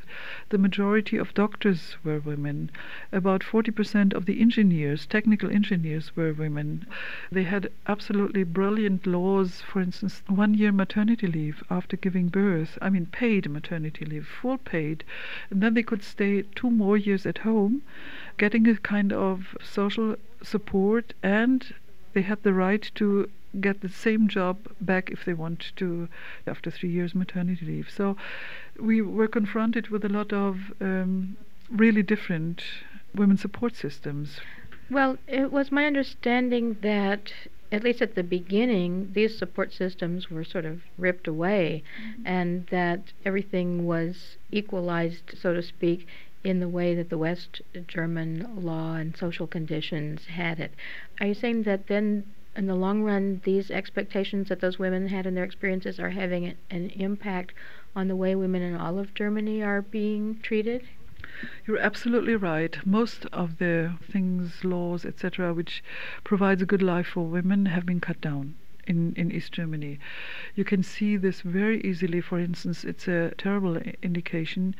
The 0.49 0.57
majority 0.57 1.15
of 1.15 1.33
doctors 1.33 1.95
were 2.03 2.19
women. 2.19 2.71
About 3.13 3.41
40% 3.41 4.13
of 4.13 4.25
the 4.25 4.41
engineers, 4.41 5.05
technical 5.05 5.49
engineers, 5.49 6.13
were 6.13 6.33
women. 6.33 6.85
They 7.31 7.43
had 7.43 7.71
absolutely 7.87 8.43
brilliant 8.43 9.07
laws, 9.07 9.61
for 9.61 9.79
instance, 9.79 10.21
one 10.27 10.55
year 10.55 10.73
maternity 10.73 11.27
leave 11.27 11.63
after 11.69 11.95
giving 11.95 12.27
birth. 12.27 12.77
I 12.81 12.89
mean, 12.89 13.05
paid 13.05 13.49
maternity 13.49 14.03
leave, 14.03 14.27
full 14.27 14.57
paid. 14.57 15.05
And 15.49 15.63
then 15.63 15.73
they 15.73 15.83
could 15.83 16.03
stay 16.03 16.41
two 16.41 16.69
more 16.69 16.97
years 16.97 17.25
at 17.25 17.39
home, 17.39 17.81
getting 18.39 18.67
a 18.67 18.75
kind 18.77 19.11
of 19.13 19.55
social 19.61 20.15
support 20.41 21.13
and 21.21 21.75
they 22.13 22.23
had 22.23 22.41
the 22.43 22.53
right 22.53 22.89
to 22.95 23.29
get 23.59 23.81
the 23.81 23.89
same 23.89 24.27
job 24.27 24.55
back 24.79 25.09
if 25.11 25.25
they 25.25 25.33
want 25.33 25.71
to 25.75 26.07
after 26.47 26.71
three 26.71 26.89
years 26.89 27.13
maternity 27.13 27.65
leave. 27.65 27.89
So 27.89 28.15
we 28.79 29.01
were 29.01 29.27
confronted 29.27 29.89
with 29.89 30.03
a 30.05 30.09
lot 30.09 30.31
of 30.31 30.71
um, 30.79 31.37
really 31.69 32.03
different 32.03 32.63
women 33.13 33.37
support 33.37 33.75
systems. 33.75 34.39
Well, 34.89 35.17
it 35.27 35.51
was 35.51 35.71
my 35.71 35.85
understanding 35.85 36.77
that 36.81 37.33
at 37.71 37.83
least 37.83 38.01
at 38.01 38.15
the 38.15 38.23
beginning, 38.23 39.11
these 39.13 39.37
support 39.37 39.71
systems 39.73 40.31
were 40.31 40.43
sort 40.43 40.65
of 40.65 40.81
ripped 40.97 41.27
away, 41.27 41.83
mm-hmm. 42.01 42.23
and 42.25 42.65
that 42.67 43.01
everything 43.23 43.85
was 43.85 44.37
equalized, 44.51 45.37
so 45.39 45.53
to 45.53 45.61
speak, 45.61 46.07
in 46.43 46.59
the 46.59 46.69
way 46.69 46.95
that 46.95 47.09
the 47.09 47.17
West 47.17 47.61
German 47.87 48.47
law 48.55 48.95
and 48.95 49.15
social 49.15 49.47
conditions 49.47 50.25
had 50.27 50.59
it. 50.59 50.73
Are 51.19 51.27
you 51.27 51.33
saying 51.33 51.63
that 51.63 51.87
then, 51.87 52.25
in 52.55 52.67
the 52.67 52.75
long 52.75 53.03
run, 53.03 53.41
these 53.43 53.69
expectations 53.69 54.49
that 54.49 54.61
those 54.61 54.79
women 54.79 55.07
had 55.07 55.25
in 55.25 55.35
their 55.35 55.43
experiences 55.43 55.99
are 55.99 56.11
having 56.11 56.55
an 56.69 56.89
impact 56.91 57.53
on 57.95 58.07
the 58.07 58.15
way 58.15 58.35
women 58.35 58.61
in 58.61 58.75
all 58.75 58.99
of 58.99 59.13
Germany 59.13 59.61
are 59.61 59.81
being 59.81 60.39
treated? 60.41 60.87
You're 61.67 61.79
absolutely 61.79 62.35
right. 62.35 62.77
Most 62.85 63.25
of 63.27 63.57
the 63.57 63.97
things, 64.11 64.63
laws, 64.63 65.05
etc., 65.05 65.53
which 65.53 65.83
provides 66.23 66.61
a 66.61 66.65
good 66.65 66.81
life 66.81 67.07
for 67.07 67.25
women 67.25 67.67
have 67.67 67.85
been 67.85 67.99
cut 67.99 68.21
down 68.21 68.55
in, 68.89 69.13
in 69.15 69.31
East 69.31 69.51
Germany. 69.51 69.99
You 70.55 70.65
can 70.65 70.81
see 70.81 71.15
this 71.15 71.41
very 71.41 71.79
easily. 71.81 72.21
For 72.21 72.39
instance, 72.39 72.83
it's 72.83 73.07
a 73.07 73.31
terrible 73.37 73.77
indication 74.01 74.75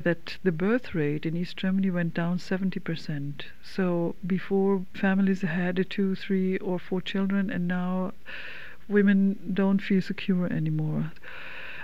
that 0.00 0.36
the 0.42 0.50
birth 0.50 0.96
rate 0.96 1.24
in 1.24 1.36
East 1.36 1.56
Germany 1.56 1.88
went 1.88 2.12
down 2.12 2.38
70%. 2.38 3.42
So 3.62 4.16
before 4.26 4.84
families 4.94 5.42
had 5.42 5.86
two, 5.88 6.16
three, 6.16 6.58
or 6.58 6.80
four 6.80 7.00
children, 7.00 7.50
and 7.50 7.68
now 7.68 8.12
women 8.88 9.52
don't 9.54 9.80
feel 9.80 10.02
secure 10.02 10.52
anymore. 10.52 11.12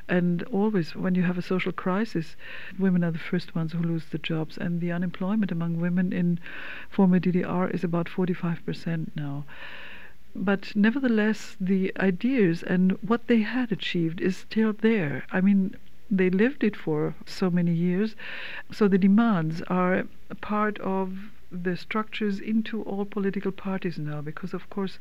And 0.09 0.43
always, 0.45 0.97
when 0.97 1.15
you 1.15 1.23
have 1.23 1.39
a 1.39 1.43
social 1.43 1.71
crisis, 1.71 2.35
women 2.77 3.05
are 3.05 3.13
the 3.13 3.19
first 3.19 3.55
ones 3.55 3.73
who 3.73 3.83
lose 3.83 4.07
the 4.07 4.19
jobs. 4.19 4.59
And 4.59 4.81
the 4.81 4.91
unemployment 4.91 5.53
among 5.53 5.79
women 5.79 6.13
in 6.13 6.41
former 6.89 7.21
DDR 7.21 7.73
is 7.73 7.85
about 7.85 8.09
45% 8.09 9.11
now 9.15 9.45
but 10.35 10.75
nevertheless, 10.77 11.57
the 11.61 11.93
ideas 11.99 12.63
and 12.63 12.93
what 13.03 13.27
they 13.27 13.41
had 13.41 13.73
achieved 13.73 14.21
is 14.21 14.37
still 14.37 14.73
there. 14.73 15.25
I 15.31 15.41
mean, 15.41 15.77
they 16.11 16.31
lived 16.31 16.65
it 16.65 16.77
for 16.77 17.15
so 17.27 17.51
many 17.51 17.73
years, 17.73 18.17
so 18.71 18.89
the 18.89 18.99
demands 18.99 19.63
are 19.63 20.05
part 20.41 20.79
of 20.81 21.31
the 21.51 21.77
structures 21.77 22.39
into 22.41 22.83
all 22.83 23.07
political 23.07 23.51
parties 23.51 23.99
now 23.99 24.21
because 24.21 24.53
of 24.53 24.69
course 24.69 24.99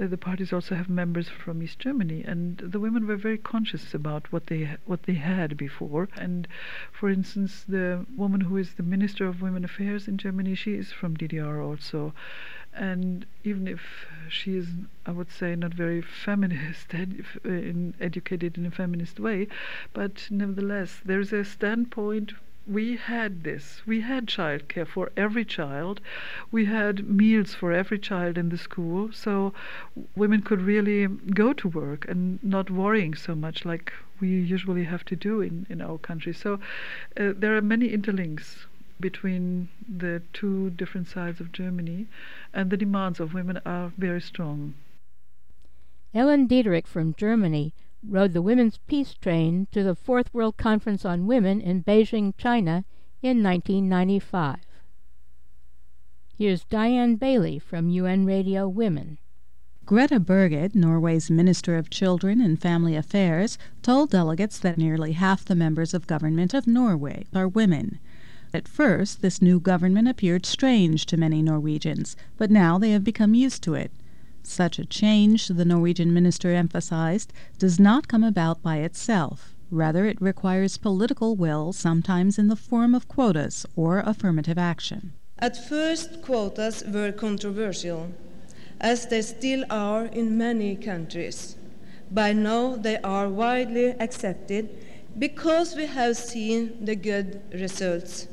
uh, 0.00 0.06
the 0.06 0.16
parties 0.16 0.50
also 0.50 0.74
have 0.74 0.88
members 0.88 1.28
from 1.28 1.62
East 1.62 1.78
Germany 1.78 2.24
and 2.24 2.56
the 2.58 2.80
women 2.80 3.06
were 3.06 3.16
very 3.16 3.36
conscious 3.36 3.92
about 3.92 4.32
what 4.32 4.46
they 4.46 4.76
what 4.86 5.02
they 5.02 5.14
had 5.14 5.54
before. 5.56 6.08
And 6.16 6.48
for 6.90 7.10
instance 7.10 7.64
the 7.68 8.06
woman 8.16 8.40
who 8.40 8.56
is 8.56 8.74
the 8.74 8.82
minister 8.82 9.26
of 9.26 9.42
women 9.42 9.64
affairs 9.64 10.08
in 10.08 10.16
Germany 10.16 10.54
she 10.54 10.74
is 10.74 10.92
from 10.92 11.14
DDR 11.14 11.62
also 11.62 12.14
and 12.74 13.26
even 13.44 13.68
if 13.68 14.06
she 14.28 14.56
is, 14.56 14.68
I 15.04 15.12
would 15.12 15.30
say, 15.30 15.54
not 15.54 15.74
very 15.74 16.00
feminist, 16.00 16.94
in, 17.44 17.94
educated 18.00 18.56
in 18.56 18.64
a 18.64 18.70
feminist 18.70 19.20
way, 19.20 19.48
but 19.92 20.26
nevertheless, 20.30 21.00
there's 21.04 21.32
a 21.32 21.44
standpoint. 21.44 22.32
We 22.66 22.96
had 22.96 23.42
this. 23.42 23.82
We 23.84 24.00
had 24.02 24.26
childcare 24.26 24.86
for 24.86 25.10
every 25.16 25.44
child. 25.44 26.00
We 26.50 26.64
had 26.66 27.08
meals 27.08 27.54
for 27.54 27.72
every 27.72 27.98
child 27.98 28.38
in 28.38 28.48
the 28.48 28.58
school, 28.58 29.12
so 29.12 29.52
women 30.16 30.42
could 30.42 30.62
really 30.62 31.06
go 31.06 31.52
to 31.52 31.68
work 31.68 32.06
and 32.08 32.42
not 32.42 32.70
worrying 32.70 33.14
so 33.14 33.34
much 33.34 33.64
like 33.64 33.92
we 34.20 34.28
usually 34.28 34.84
have 34.84 35.04
to 35.06 35.16
do 35.16 35.40
in, 35.40 35.66
in 35.68 35.82
our 35.82 35.98
country. 35.98 36.32
So 36.32 36.54
uh, 37.18 37.32
there 37.36 37.56
are 37.56 37.62
many 37.62 37.90
interlinks 37.90 38.66
between 39.02 39.68
the 39.86 40.22
two 40.32 40.70
different 40.70 41.08
sides 41.08 41.40
of 41.40 41.52
Germany, 41.52 42.06
and 42.54 42.70
the 42.70 42.78
demands 42.78 43.20
of 43.20 43.34
women 43.34 43.60
are 43.66 43.92
very 43.98 44.22
strong. 44.22 44.72
Ellen 46.14 46.48
Diederich 46.48 46.86
from 46.86 47.14
Germany 47.14 47.74
rode 48.06 48.32
the 48.32 48.40
Women's 48.42 48.78
Peace 48.86 49.14
Train 49.14 49.66
to 49.72 49.82
the 49.82 49.94
Fourth 49.94 50.32
World 50.32 50.56
Conference 50.56 51.04
on 51.04 51.26
Women 51.26 51.60
in 51.60 51.82
Beijing, 51.84 52.32
China 52.38 52.84
in 53.20 53.42
1995. 53.42 54.56
Here's 56.38 56.64
Diane 56.64 57.16
Bailey 57.16 57.58
from 57.58 57.90
UN 57.90 58.24
Radio 58.24 58.68
Women. 58.68 59.18
Grete 59.84 60.24
Berget, 60.24 60.74
Norway's 60.74 61.30
Minister 61.30 61.76
of 61.76 61.90
Children 61.90 62.40
and 62.40 62.60
Family 62.60 62.94
Affairs, 62.94 63.58
told 63.82 64.10
delegates 64.10 64.58
that 64.60 64.78
nearly 64.78 65.12
half 65.12 65.44
the 65.44 65.54
members 65.54 65.92
of 65.92 66.06
government 66.06 66.54
of 66.54 66.66
Norway 66.66 67.26
are 67.34 67.48
women. 67.48 67.98
At 68.54 68.68
first, 68.68 69.22
this 69.22 69.40
new 69.40 69.58
government 69.58 70.08
appeared 70.08 70.44
strange 70.44 71.06
to 71.06 71.16
many 71.16 71.40
Norwegians, 71.40 72.16
but 72.36 72.50
now 72.50 72.76
they 72.76 72.90
have 72.90 73.02
become 73.02 73.32
used 73.34 73.62
to 73.62 73.72
it. 73.72 73.90
Such 74.42 74.78
a 74.78 74.84
change, 74.84 75.48
the 75.48 75.64
Norwegian 75.64 76.12
minister 76.12 76.50
emphasized, 76.50 77.32
does 77.58 77.80
not 77.80 78.08
come 78.08 78.22
about 78.22 78.62
by 78.62 78.78
itself. 78.78 79.54
Rather, 79.70 80.04
it 80.04 80.20
requires 80.20 80.76
political 80.76 81.34
will, 81.34 81.72
sometimes 81.72 82.38
in 82.38 82.48
the 82.48 82.56
form 82.56 82.94
of 82.94 83.08
quotas 83.08 83.64
or 83.74 84.00
affirmative 84.00 84.58
action. 84.58 85.14
At 85.38 85.56
first, 85.56 86.20
quotas 86.20 86.84
were 86.86 87.10
controversial, 87.10 88.12
as 88.80 89.06
they 89.06 89.22
still 89.22 89.64
are 89.70 90.04
in 90.04 90.36
many 90.36 90.76
countries. 90.76 91.56
By 92.10 92.34
now, 92.34 92.76
they 92.76 92.98
are 92.98 93.30
widely 93.30 93.94
accepted 93.98 94.68
because 95.18 95.74
we 95.74 95.86
have 95.86 96.18
seen 96.18 96.84
the 96.84 96.96
good 96.96 97.40
results. 97.54 98.28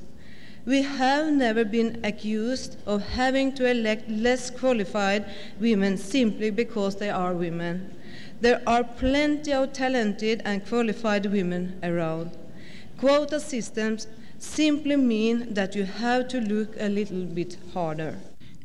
We 0.65 0.81
have 0.83 1.31
never 1.31 1.63
been 1.63 1.99
accused 2.03 2.77
of 2.85 3.01
having 3.01 3.53
to 3.55 3.69
elect 3.69 4.09
less 4.09 4.49
qualified 4.49 5.25
women 5.59 5.97
simply 5.97 6.51
because 6.51 6.95
they 6.97 7.09
are 7.09 7.33
women. 7.33 7.93
There 8.41 8.61
are 8.67 8.83
plenty 8.83 9.51
of 9.51 9.73
talented 9.73 10.41
and 10.45 10.65
qualified 10.65 11.25
women 11.25 11.79
around. 11.83 12.31
Quota 12.97 13.39
systems 13.39 14.07
simply 14.37 14.95
mean 14.95 15.53
that 15.53 15.75
you 15.75 15.83
have 15.83 16.27
to 16.29 16.39
look 16.39 16.75
a 16.79 16.89
little 16.89 17.23
bit 17.23 17.57
harder. 17.73 18.17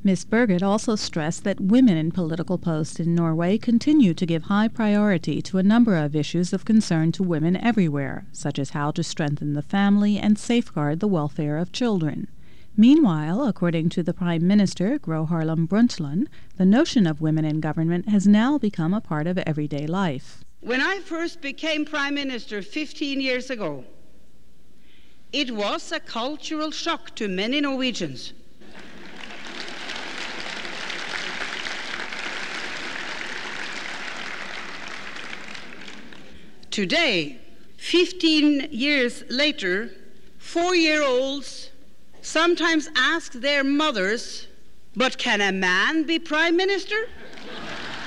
Ms. 0.06 0.26
Berget 0.26 0.62
also 0.62 0.96
stressed 0.96 1.44
that 1.44 1.62
women 1.62 1.96
in 1.96 2.10
political 2.12 2.58
posts 2.58 3.00
in 3.00 3.14
Norway 3.14 3.56
continue 3.56 4.12
to 4.12 4.26
give 4.26 4.42
high 4.42 4.68
priority 4.68 5.40
to 5.40 5.56
a 5.56 5.62
number 5.62 5.96
of 5.96 6.14
issues 6.14 6.52
of 6.52 6.66
concern 6.66 7.10
to 7.12 7.22
women 7.22 7.56
everywhere, 7.56 8.26
such 8.30 8.58
as 8.58 8.70
how 8.70 8.90
to 8.90 9.02
strengthen 9.02 9.54
the 9.54 9.62
family 9.62 10.18
and 10.18 10.38
safeguard 10.38 11.00
the 11.00 11.08
welfare 11.08 11.56
of 11.56 11.72
children. 11.72 12.28
Meanwhile, 12.76 13.46
according 13.46 13.88
to 13.90 14.02
the 14.02 14.12
Prime 14.12 14.46
Minister, 14.46 14.98
Gro 14.98 15.24
Harlem 15.24 15.66
Brundtland, 15.66 16.26
the 16.58 16.66
notion 16.66 17.06
of 17.06 17.22
women 17.22 17.46
in 17.46 17.60
government 17.60 18.10
has 18.10 18.26
now 18.26 18.58
become 18.58 18.92
a 18.92 19.00
part 19.00 19.26
of 19.26 19.38
everyday 19.38 19.86
life. 19.86 20.44
When 20.60 20.82
I 20.82 20.98
first 20.98 21.40
became 21.40 21.86
Prime 21.86 22.16
Minister 22.16 22.60
15 22.60 23.22
years 23.22 23.48
ago, 23.48 23.84
it 25.32 25.52
was 25.52 25.92
a 25.92 26.00
cultural 26.00 26.70
shock 26.72 27.14
to 27.14 27.26
many 27.26 27.62
Norwegians 27.62 28.34
Today, 36.74 37.38
15 37.76 38.66
years 38.72 39.22
later, 39.30 39.90
four 40.38 40.74
year 40.74 41.04
olds 41.04 41.70
sometimes 42.20 42.88
ask 42.96 43.32
their 43.32 43.62
mothers, 43.62 44.48
But 44.96 45.16
can 45.16 45.40
a 45.40 45.52
man 45.52 46.02
be 46.02 46.18
prime 46.18 46.56
minister? 46.56 46.96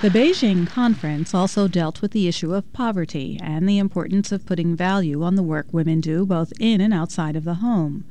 The 0.01 0.09
Beijing 0.09 0.67
conference 0.67 1.33
also 1.33 1.69
dealt 1.69 2.01
with 2.01 2.11
the 2.11 2.27
issue 2.27 2.53
of 2.53 2.73
poverty 2.73 3.39
and 3.41 3.69
the 3.69 3.77
importance 3.77 4.33
of 4.33 4.45
putting 4.45 4.75
value 4.75 5.23
on 5.23 5.35
the 5.35 5.43
work 5.43 5.67
women 5.71 6.01
do 6.01 6.25
both 6.25 6.51
in 6.59 6.81
and 6.81 6.93
outside 6.93 7.37
of 7.37 7.45
the 7.45 7.61
home. 7.63 8.03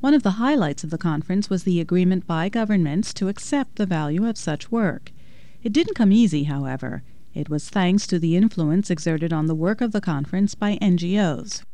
One 0.00 0.12
of 0.12 0.24
the 0.24 0.32
highlights 0.32 0.84
of 0.84 0.90
the 0.90 0.98
conference 0.98 1.48
was 1.48 1.64
the 1.64 1.80
agreement 1.80 2.26
by 2.26 2.50
governments 2.50 3.14
to 3.14 3.28
accept 3.28 3.76
the 3.76 3.86
value 3.86 4.28
of 4.28 4.36
such 4.36 4.70
work. 4.70 5.10
It 5.62 5.72
didn't 5.72 5.94
come 5.94 6.12
easy, 6.12 6.44
however. 6.44 7.02
It 7.34 7.48
was 7.48 7.70
thanks 7.70 8.06
to 8.08 8.18
the 8.18 8.36
influence 8.36 8.90
exerted 8.90 9.32
on 9.32 9.46
the 9.46 9.54
work 9.54 9.80
of 9.80 9.92
the 9.92 10.02
conference 10.02 10.54
by 10.54 10.76
NGOs. 10.76 11.64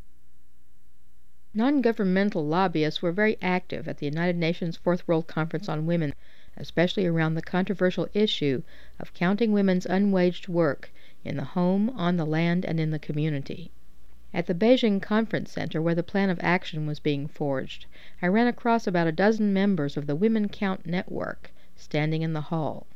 Non 1.53 1.81
governmental 1.81 2.47
lobbyists 2.47 3.03
were 3.03 3.11
very 3.11 3.37
active 3.43 3.89
at 3.89 3.99
the 3.99 4.07
United 4.07 4.37
Nations 4.37 4.77
Fourth 4.77 5.09
World 5.09 5.27
Conference 5.27 5.69
on 5.69 5.85
Women, 5.87 6.15
especially 6.57 7.07
around 7.07 7.35
the 7.35 7.43
controversial 7.43 8.07
issue 8.15 8.63
of 9.01 9.15
counting 9.15 9.51
women's 9.51 9.85
unwaged 9.85 10.47
work 10.47 10.93
in 11.25 11.37
the 11.37 11.45
home, 11.45 11.91
on 11.91 12.17
the 12.17 12.25
land, 12.25 12.65
and 12.65 12.79
in 12.79 12.91
the 12.91 12.99
community. 13.01 13.73
At 14.33 14.47
the 14.47 14.55
Beijing 14.55 15.03
Conference 15.03 15.51
Center, 15.51 15.83
where 15.83 15.97
the 15.97 16.05
plan 16.05 16.31
of 16.31 16.39
action 16.41 16.87
was 16.87 17.01
being 17.01 17.27
forged, 17.27 17.87
I 18.23 18.29
ran 18.29 18.47
across 18.47 18.87
about 18.87 19.09
a 19.09 19.13
dozen 19.13 19.53
members 19.53 19.97
of 19.97 20.07
the 20.07 20.15
Women 20.15 20.49
Count 20.49 20.87
Network 20.87 21.51
standing 21.75 22.23
in 22.23 22.33
the 22.33 22.43
hall. 22.43 22.87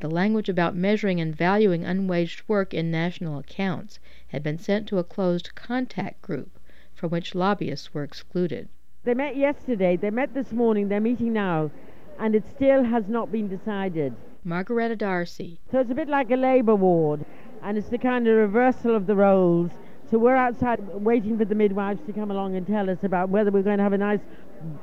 The 0.00 0.10
language 0.10 0.48
about 0.48 0.74
measuring 0.74 1.20
and 1.20 1.36
valuing 1.36 1.84
unwaged 1.84 2.42
work 2.48 2.74
in 2.74 2.90
national 2.90 3.38
accounts 3.38 4.00
had 4.28 4.42
been 4.42 4.58
sent 4.58 4.88
to 4.88 4.98
a 4.98 5.04
closed 5.04 5.54
contact 5.54 6.20
group 6.20 6.58
from 6.94 7.10
which 7.10 7.34
lobbyists 7.34 7.94
were 7.94 8.02
excluded. 8.02 8.68
They 9.04 9.14
met 9.14 9.36
yesterday, 9.36 9.96
they 9.96 10.10
met 10.10 10.34
this 10.34 10.50
morning, 10.50 10.88
they're 10.88 11.00
meeting 11.00 11.32
now, 11.32 11.70
and 12.18 12.34
it 12.34 12.44
still 12.56 12.82
has 12.82 13.08
not 13.08 13.30
been 13.30 13.48
decided. 13.48 14.14
Margaretta 14.42 14.96
D'Arcy. 14.96 15.60
So 15.70 15.78
it's 15.78 15.90
a 15.90 15.94
bit 15.94 16.08
like 16.08 16.30
a 16.30 16.36
labour 16.36 16.74
ward, 16.74 17.24
and 17.62 17.78
it's 17.78 17.88
the 17.88 17.98
kind 17.98 18.26
of 18.26 18.36
reversal 18.36 18.96
of 18.96 19.06
the 19.06 19.14
roles. 19.14 19.70
So 20.10 20.18
we're 20.18 20.34
outside 20.34 20.80
waiting 20.94 21.38
for 21.38 21.44
the 21.44 21.54
midwives 21.54 22.00
to 22.06 22.12
come 22.12 22.30
along 22.30 22.56
and 22.56 22.66
tell 22.66 22.90
us 22.90 23.04
about 23.04 23.28
whether 23.28 23.50
we're 23.50 23.62
going 23.62 23.78
to 23.78 23.84
have 23.84 23.92
a 23.92 23.98
nice, 23.98 24.20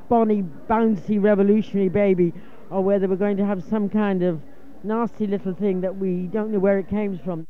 bonny, 0.07 0.43
bouncy, 0.69 1.21
revolutionary 1.21 1.89
baby, 1.89 2.33
or 2.69 2.81
whether 2.81 3.07
we're 3.07 3.17
going 3.17 3.37
to 3.37 3.45
have 3.45 3.63
some 3.63 3.89
kind 3.89 4.23
of 4.23 4.41
nasty 4.83 5.27
little 5.27 5.53
thing 5.53 5.81
that 5.81 5.97
we 5.97 6.27
don't 6.27 6.51
know 6.51 6.59
where 6.59 6.79
it 6.79 6.87
came 6.87 7.17
from. 7.19 7.47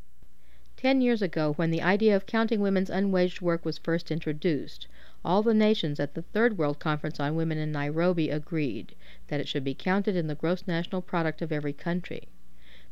Ten 0.76 1.00
years 1.00 1.22
ago, 1.22 1.52
when 1.52 1.70
the 1.70 1.80
idea 1.80 2.16
of 2.16 2.26
counting 2.26 2.60
women's 2.60 2.90
unwaged 2.90 3.40
work 3.40 3.64
was 3.64 3.78
first 3.78 4.10
introduced, 4.10 4.88
all 5.24 5.42
the 5.42 5.54
nations 5.54 6.00
at 6.00 6.14
the 6.14 6.22
Third 6.22 6.58
World 6.58 6.78
Conference 6.78 7.20
on 7.20 7.36
Women 7.36 7.58
in 7.58 7.70
Nairobi 7.70 8.30
agreed 8.30 8.94
that 9.28 9.40
it 9.40 9.46
should 9.46 9.62
be 9.62 9.74
counted 9.74 10.16
in 10.16 10.26
the 10.26 10.34
gross 10.34 10.66
national 10.66 11.00
product 11.00 11.40
of 11.40 11.52
every 11.52 11.72
country. 11.72 12.28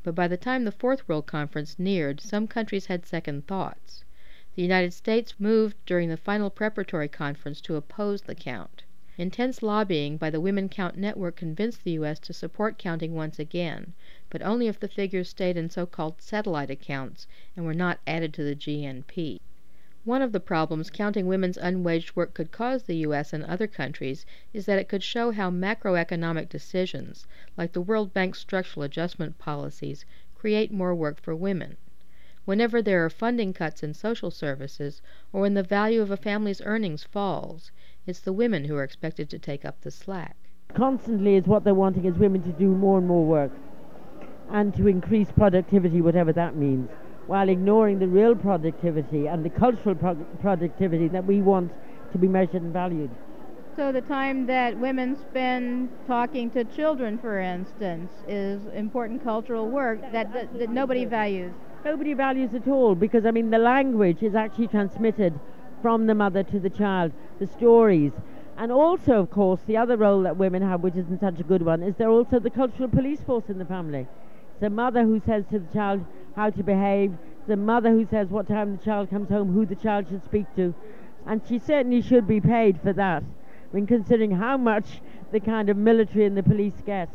But 0.03 0.15
by 0.15 0.29
the 0.29 0.37
time 0.37 0.65
the 0.65 0.73
Fourth 0.73 1.09
World 1.09 1.27
Conference 1.27 1.79
neared, 1.79 2.21
some 2.21 2.47
countries 2.47 2.87
had 2.87 3.05
second 3.05 3.47
thoughts. 3.47 4.05
The 4.55 4.63
United 4.63 4.93
States 4.93 5.35
moved 5.39 5.77
during 5.85 6.09
the 6.09 6.17
final 6.17 6.49
preparatory 6.49 7.09
conference 7.09 7.61
to 7.63 7.77
oppose 7.77 8.23
the 8.23 8.35
count. 8.35 8.85
Intense 9.19 9.63
lobbying 9.63 10.17
by 10.17 10.31
the 10.31 10.41
Women 10.41 10.69
Count 10.69 10.97
Network 10.97 11.37
convinced 11.37 11.85
the 11.85 11.91
U.S. 11.93 12.19
to 12.21 12.33
support 12.33 12.79
counting 12.79 13.15
once 13.15 13.39
again, 13.39 13.93
but 14.31 14.43
only 14.43 14.69
if 14.69 14.79
the 14.79 14.87
figures 14.87 15.29
stayed 15.29 15.57
in 15.57 15.69
so 15.69 15.85
called 15.85 16.23
satellite 16.23 16.71
accounts 16.71 17.27
and 17.57 17.67
were 17.67 17.75
not 17.75 17.99
added 18.07 18.33
to 18.33 18.45
the 18.45 18.55
GNP. 18.55 19.41
One 20.05 20.23
of 20.23 20.31
the 20.31 20.39
problems 20.39 20.89
counting 20.89 21.27
women's 21.27 21.59
unwaged 21.59 22.15
work 22.15 22.33
could 22.33 22.53
cause 22.53 22.85
the 22.85 22.97
U.S. 22.99 23.33
and 23.33 23.45
other 23.45 23.67
countries 23.67 24.25
is 24.53 24.67
that 24.67 24.79
it 24.79 24.89
could 24.89 25.03
show 25.03 25.33
how 25.33 25.51
macroeconomic 25.51 26.49
decisions, 26.49 27.27
like 27.57 27.73
the 27.73 27.83
World 27.83 28.15
Bank's 28.15 28.39
structural 28.39 28.85
adjustment 28.85 29.37
policies, 29.37 30.05
create 30.37 30.73
more 30.73 30.95
work 30.95 31.21
for 31.21 31.35
women. 31.35 31.77
Whenever 32.45 32.81
there 32.81 33.05
are 33.05 33.11
funding 33.11 33.53
cuts 33.53 33.83
in 33.83 33.93
social 33.93 34.31
services, 34.31 35.03
or 35.33 35.41
when 35.41 35.55
the 35.55 35.63
value 35.63 36.01
of 36.01 36.11
a 36.13 36.17
family's 36.17 36.63
earnings 36.63 37.03
falls, 37.03 37.73
it's 38.07 38.21
the 38.21 38.33
women 38.33 38.65
who 38.65 38.77
are 38.77 38.85
expected 38.85 39.29
to 39.29 39.39
take 39.41 39.65
up 39.65 39.81
the 39.81 39.91
slack. 39.91 40.37
Constantly 40.73 41.35
is 41.35 41.47
what 41.47 41.65
they're 41.65 41.75
wanting 41.75 42.05
is 42.05 42.15
women 42.15 42.43
to 42.45 42.53
do 42.53 42.69
more 42.69 42.99
and 42.99 43.09
more 43.09 43.27
work 43.27 43.53
and 44.53 44.75
to 44.77 44.89
increase 44.89 45.31
productivity, 45.31 46.01
whatever 46.01 46.33
that 46.33 46.57
means, 46.57 46.91
while 47.27 47.49
ignoring 47.49 47.99
the 47.99 48.09
real 48.09 48.35
productivity 48.35 49.27
and 49.29 49.45
the 49.45 49.51
cultural 49.51 49.95
pro- 49.95 50.15
productivity 50.41 51.09
that 51.09 51.25
we 51.25 51.41
want 51.41 51.71
to 52.13 52.19
be 52.19 52.29
measured 52.29 52.63
and 52.63 52.73
valued. 52.73 53.11
So 53.77 53.93
the 53.93 54.01
time 54.01 54.47
that 54.47 54.77
women 54.79 55.17
spend 55.17 55.91
talking 56.07 56.51
to 56.51 56.65
children, 56.65 57.19
for 57.19 57.39
instance, 57.39 58.11
is 58.27 58.67
important 58.75 59.23
cultural 59.23 59.71
work 59.71 60.01
that, 60.13 60.33
that, 60.33 60.59
that 60.59 60.71
nobody 60.71 61.05
values. 61.05 61.55
Nobody 61.85 62.13
values 62.13 62.53
at 62.53 62.69
all 62.69 62.95
because, 62.95 63.25
I 63.25 63.31
mean, 63.31 63.51
the 63.51 63.59
language 63.59 64.23
is 64.23 64.35
actually 64.35 64.69
transmitted 64.69 65.39
from 65.81 66.07
the 66.07 66.15
mother 66.15 66.43
to 66.43 66.59
the 66.61 66.69
child, 66.69 67.13
the 67.39 67.47
stories. 67.47 68.13
And 68.59 68.71
also, 68.71 69.13
of 69.13 69.31
course, 69.31 69.61
the 69.67 69.79
other 69.79 69.97
role 69.97 70.23
that 70.25 70.37
women 70.37 70.61
have, 70.61 70.83
which 70.83 70.97
isn't 70.97 71.21
such 71.21 71.41
a 71.41 71.45
good 71.45 71.63
one, 71.63 71.83
is 71.83 71.95
they're 71.97 72.11
also 72.11 72.39
the 72.39 72.51
cultural 72.51 72.89
police 72.89 73.23
force 73.23 73.45
in 73.49 73.57
the 73.57 73.65
family. 73.65 74.07
The 74.61 74.69
mother 74.69 75.05
who 75.05 75.21
says 75.21 75.47
to 75.47 75.59
the 75.59 75.73
child 75.73 76.05
how 76.37 76.51
to 76.51 76.63
behave, 76.63 77.17
the 77.47 77.57
mother 77.57 77.91
who 77.93 78.05
says 78.05 78.29
what 78.29 78.47
time 78.47 78.77
the 78.77 78.85
child 78.85 79.09
comes 79.09 79.31
home, 79.31 79.55
who 79.55 79.65
the 79.65 79.75
child 79.75 80.09
should 80.09 80.23
speak 80.23 80.55
to. 80.57 80.75
And 81.25 81.41
she 81.47 81.59
certainly 81.59 82.03
should 82.03 82.27
be 82.27 82.43
paid 82.43 82.79
for 82.79 82.93
that, 82.93 83.25
when 83.71 83.87
considering 83.87 84.33
how 84.33 84.59
much 84.59 85.01
the 85.33 85.41
kind 85.41 85.71
of 85.71 85.79
military 85.79 86.27
and 86.27 86.37
the 86.37 86.43
police 86.43 86.83
get. 86.85 87.09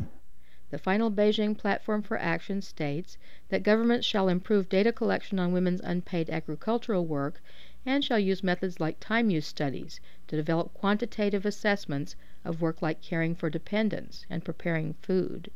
The 0.72 0.80
final 0.80 1.12
Beijing 1.12 1.56
Platform 1.56 2.02
for 2.02 2.18
Action 2.18 2.64
states 2.64 3.20
that 3.50 3.62
governments 3.62 4.08
shall 4.08 4.28
improve 4.28 4.68
data 4.68 4.92
collection 4.92 5.38
on 5.38 5.54
women's 5.54 5.82
unpaid 5.82 6.32
agricultural 6.32 7.06
work 7.06 7.44
and 7.86 8.04
shall 8.04 8.18
use 8.18 8.44
methods 8.44 8.80
like 8.80 9.00
time 9.00 9.30
use 9.30 9.46
studies 9.46 10.00
to 10.28 10.36
develop 10.36 10.74
quantitative 10.74 11.46
assessments 11.46 12.16
of 12.44 12.60
work 12.60 12.82
like 12.82 13.04
caring 13.04 13.36
for 13.36 13.52
dependents 13.52 14.26
and 14.32 14.44
preparing 14.44 14.96
food. 14.96 15.52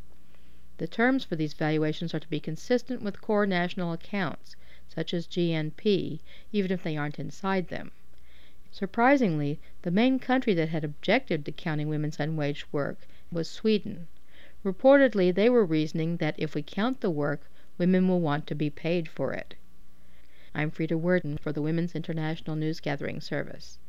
The 0.80 0.88
terms 0.88 1.26
for 1.26 1.36
these 1.36 1.54
valuations 1.54 2.14
are 2.14 2.22
to 2.22 2.30
be 2.30 2.40
consistent 2.40 3.02
with 3.02 3.20
core 3.20 3.46
national 3.46 3.92
accounts, 3.92 4.56
such 4.88 5.14
as 5.14 5.28
GNP, 5.28 6.22
even 6.54 6.72
if 6.72 6.84
they 6.84 6.96
aren't 6.96 7.20
inside 7.20 7.68
them. 7.68 7.92
Surprisingly, 8.72 9.60
the 9.82 9.92
main 9.92 10.20
country 10.20 10.54
that 10.54 10.70
had 10.70 10.86
objected 10.86 11.44
to 11.44 11.52
counting 11.52 11.90
women's 11.90 12.18
unwaged 12.18 12.64
work 12.72 13.06
was 13.30 13.50
Sweden. 13.50 14.08
Reportedly, 14.64 15.36
they 15.36 15.50
were 15.50 15.66
reasoning 15.66 16.16
that 16.18 16.36
if 16.38 16.56
we 16.56 16.64
count 16.64 17.02
the 17.02 17.12
work, 17.12 17.52
women 17.78 18.08
will 18.08 18.22
want 18.22 18.48
to 18.48 18.56
be 18.56 18.70
paid 18.70 19.10
for 19.10 19.34
it. 19.34 19.56
I'm 20.56 20.72
Frieda 20.72 20.98
Werden 20.98 21.38
for 21.40 21.52
the 21.52 21.62
Women's 21.62 21.94
International 21.94 22.56
News 22.56 22.80
Gathering 22.80 23.20
Service. 23.20 23.80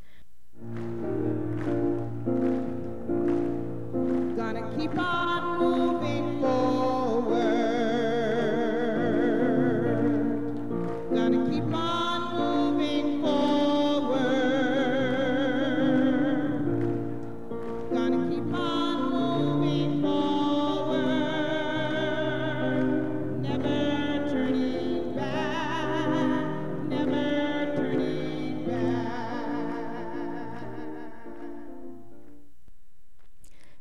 Gonna 4.36 4.76
keep 4.76 4.98
on 4.98 5.58
moving 5.60 5.99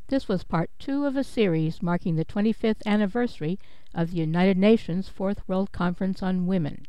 This 0.10 0.28
was 0.28 0.44
part 0.44 0.72
two 0.80 1.06
of 1.06 1.16
a 1.16 1.24
series 1.24 1.84
marking 1.84 2.16
the 2.16 2.26
25th 2.26 2.82
anniversary 2.84 3.60
of 3.94 4.10
the 4.10 4.18
United 4.18 4.58
Nations 4.58 5.08
Fourth 5.08 5.48
World 5.48 5.72
Conference 5.72 6.24
on 6.24 6.48
Women, 6.48 6.88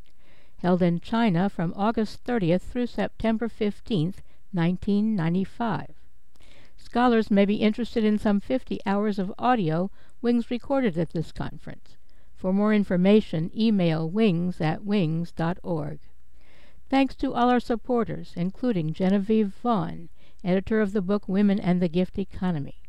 held 0.63 0.83
in 0.83 1.01
China 1.01 1.49
from 1.49 1.73
August 1.77 2.25
30th 2.25 2.63
through 2.63 2.87
September 2.87 3.49
15th, 3.49 4.23
1995. 4.53 5.95
Scholars 6.77 7.31
may 7.31 7.45
be 7.45 7.57
interested 7.57 8.05
in 8.05 8.19
some 8.19 8.41
50 8.41 8.81
hours 8.85 9.19
of 9.19 9.33
audio 9.39 9.91
Wings 10.23 10.51
recorded 10.51 10.99
at 10.99 11.11
this 11.11 11.33
conference. 11.33 11.97
For 12.35 12.53
more 12.53 12.75
information, 12.75 13.51
email 13.57 14.09
wings 14.09 14.61
at 14.61 14.85
wings.org. 14.85 16.01
Thanks 16.89 17.15
to 17.17 17.35
all 17.35 17.49
our 17.49 17.61
supporters, 17.61 18.33
including 18.37 18.93
Genevieve 18.93 19.55
Vaughan, 19.63 20.09
editor 20.43 20.81
of 20.81 20.93
the 20.93 21.03
book 21.03 21.29
Women 21.29 21.61
and 21.61 21.81
the 21.81 21.89
Gift 21.89 22.19
Economy. 22.19 22.83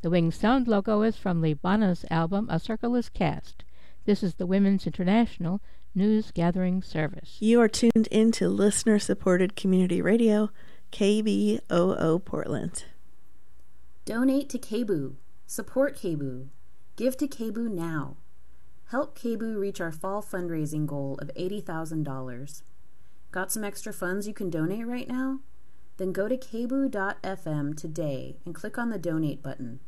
The 0.00 0.10
Wings 0.10 0.36
sound 0.36 0.68
logo 0.68 1.02
is 1.02 1.16
from 1.16 1.42
Libana's 1.42 2.04
album 2.10 2.48
A 2.50 2.60
Circle 2.60 2.94
is 2.94 3.08
Cast. 3.08 3.64
This 4.04 4.22
is 4.22 4.34
the 4.34 4.46
Women's 4.46 4.86
International 4.86 5.60
News 5.98 6.30
Gathering 6.30 6.80
Service. 6.80 7.38
You 7.40 7.60
are 7.60 7.66
tuned 7.66 8.06
into 8.12 8.48
listener 8.48 9.00
supported 9.00 9.56
community 9.56 10.00
radio, 10.00 10.48
KBOO 10.92 12.24
Portland. 12.24 12.84
Donate 14.04 14.48
to 14.50 14.60
KBOO. 14.60 15.14
Support 15.48 15.96
KBOO. 15.96 16.46
Give 16.94 17.16
to 17.16 17.26
KBOO 17.26 17.68
now. 17.68 18.16
Help 18.90 19.18
KBOO 19.18 19.58
reach 19.58 19.80
our 19.80 19.90
fall 19.90 20.22
fundraising 20.22 20.86
goal 20.86 21.18
of 21.20 21.32
$80,000. 21.36 22.62
Got 23.32 23.50
some 23.50 23.64
extra 23.64 23.92
funds 23.92 24.28
you 24.28 24.32
can 24.32 24.50
donate 24.50 24.86
right 24.86 25.08
now? 25.08 25.40
Then 25.96 26.12
go 26.12 26.28
to 26.28 26.36
kboo.fm 26.36 27.76
today 27.76 28.36
and 28.46 28.54
click 28.54 28.78
on 28.78 28.90
the 28.90 28.98
donate 28.98 29.42
button. 29.42 29.80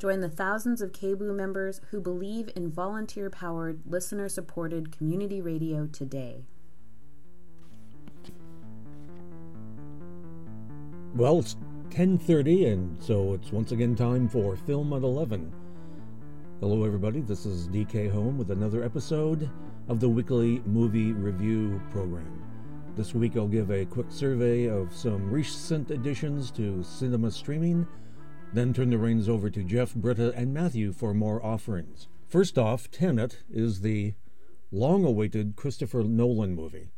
Join 0.00 0.20
the 0.20 0.30
thousands 0.30 0.80
of 0.80 0.92
KBOO 0.92 1.36
members 1.36 1.82
who 1.90 2.00
believe 2.00 2.48
in 2.56 2.70
volunteer 2.70 3.28
powered, 3.28 3.82
listener 3.84 4.30
supported 4.30 4.96
community 4.96 5.42
radio 5.42 5.86
today. 5.88 6.46
Well, 11.14 11.40
it's 11.40 11.54
10:30 11.90 12.72
and 12.72 13.02
so 13.02 13.34
it's 13.34 13.52
once 13.52 13.72
again 13.72 13.94
time 13.94 14.26
for 14.26 14.56
Film 14.56 14.94
at 14.94 15.02
11. 15.02 15.52
Hello 16.60 16.82
everybody, 16.82 17.20
this 17.20 17.44
is 17.44 17.68
DK 17.68 18.08
Home 18.08 18.38
with 18.38 18.50
another 18.50 18.82
episode 18.82 19.50
of 19.88 20.00
the 20.00 20.08
weekly 20.08 20.62
movie 20.64 21.12
review 21.12 21.78
program. 21.90 22.42
This 22.96 23.14
week 23.14 23.36
I'll 23.36 23.46
give 23.46 23.70
a 23.70 23.84
quick 23.84 24.06
survey 24.08 24.64
of 24.64 24.94
some 24.94 25.30
recent 25.30 25.90
additions 25.90 26.50
to 26.52 26.82
cinema 26.82 27.30
streaming, 27.30 27.86
then 28.52 28.72
turn 28.72 28.90
the 28.90 28.98
reins 28.98 29.28
over 29.28 29.48
to 29.50 29.62
Jeff, 29.62 29.94
Britta, 29.94 30.32
and 30.34 30.52
Matthew 30.52 30.92
for 30.92 31.14
more 31.14 31.44
offerings. 31.44 32.08
First 32.26 32.58
off, 32.58 32.90
Tenet 32.90 33.38
is 33.50 33.80
the 33.80 34.14
long 34.72 35.04
awaited 35.04 35.56
Christopher 35.56 36.02
Nolan 36.02 36.54
movie. 36.54 36.88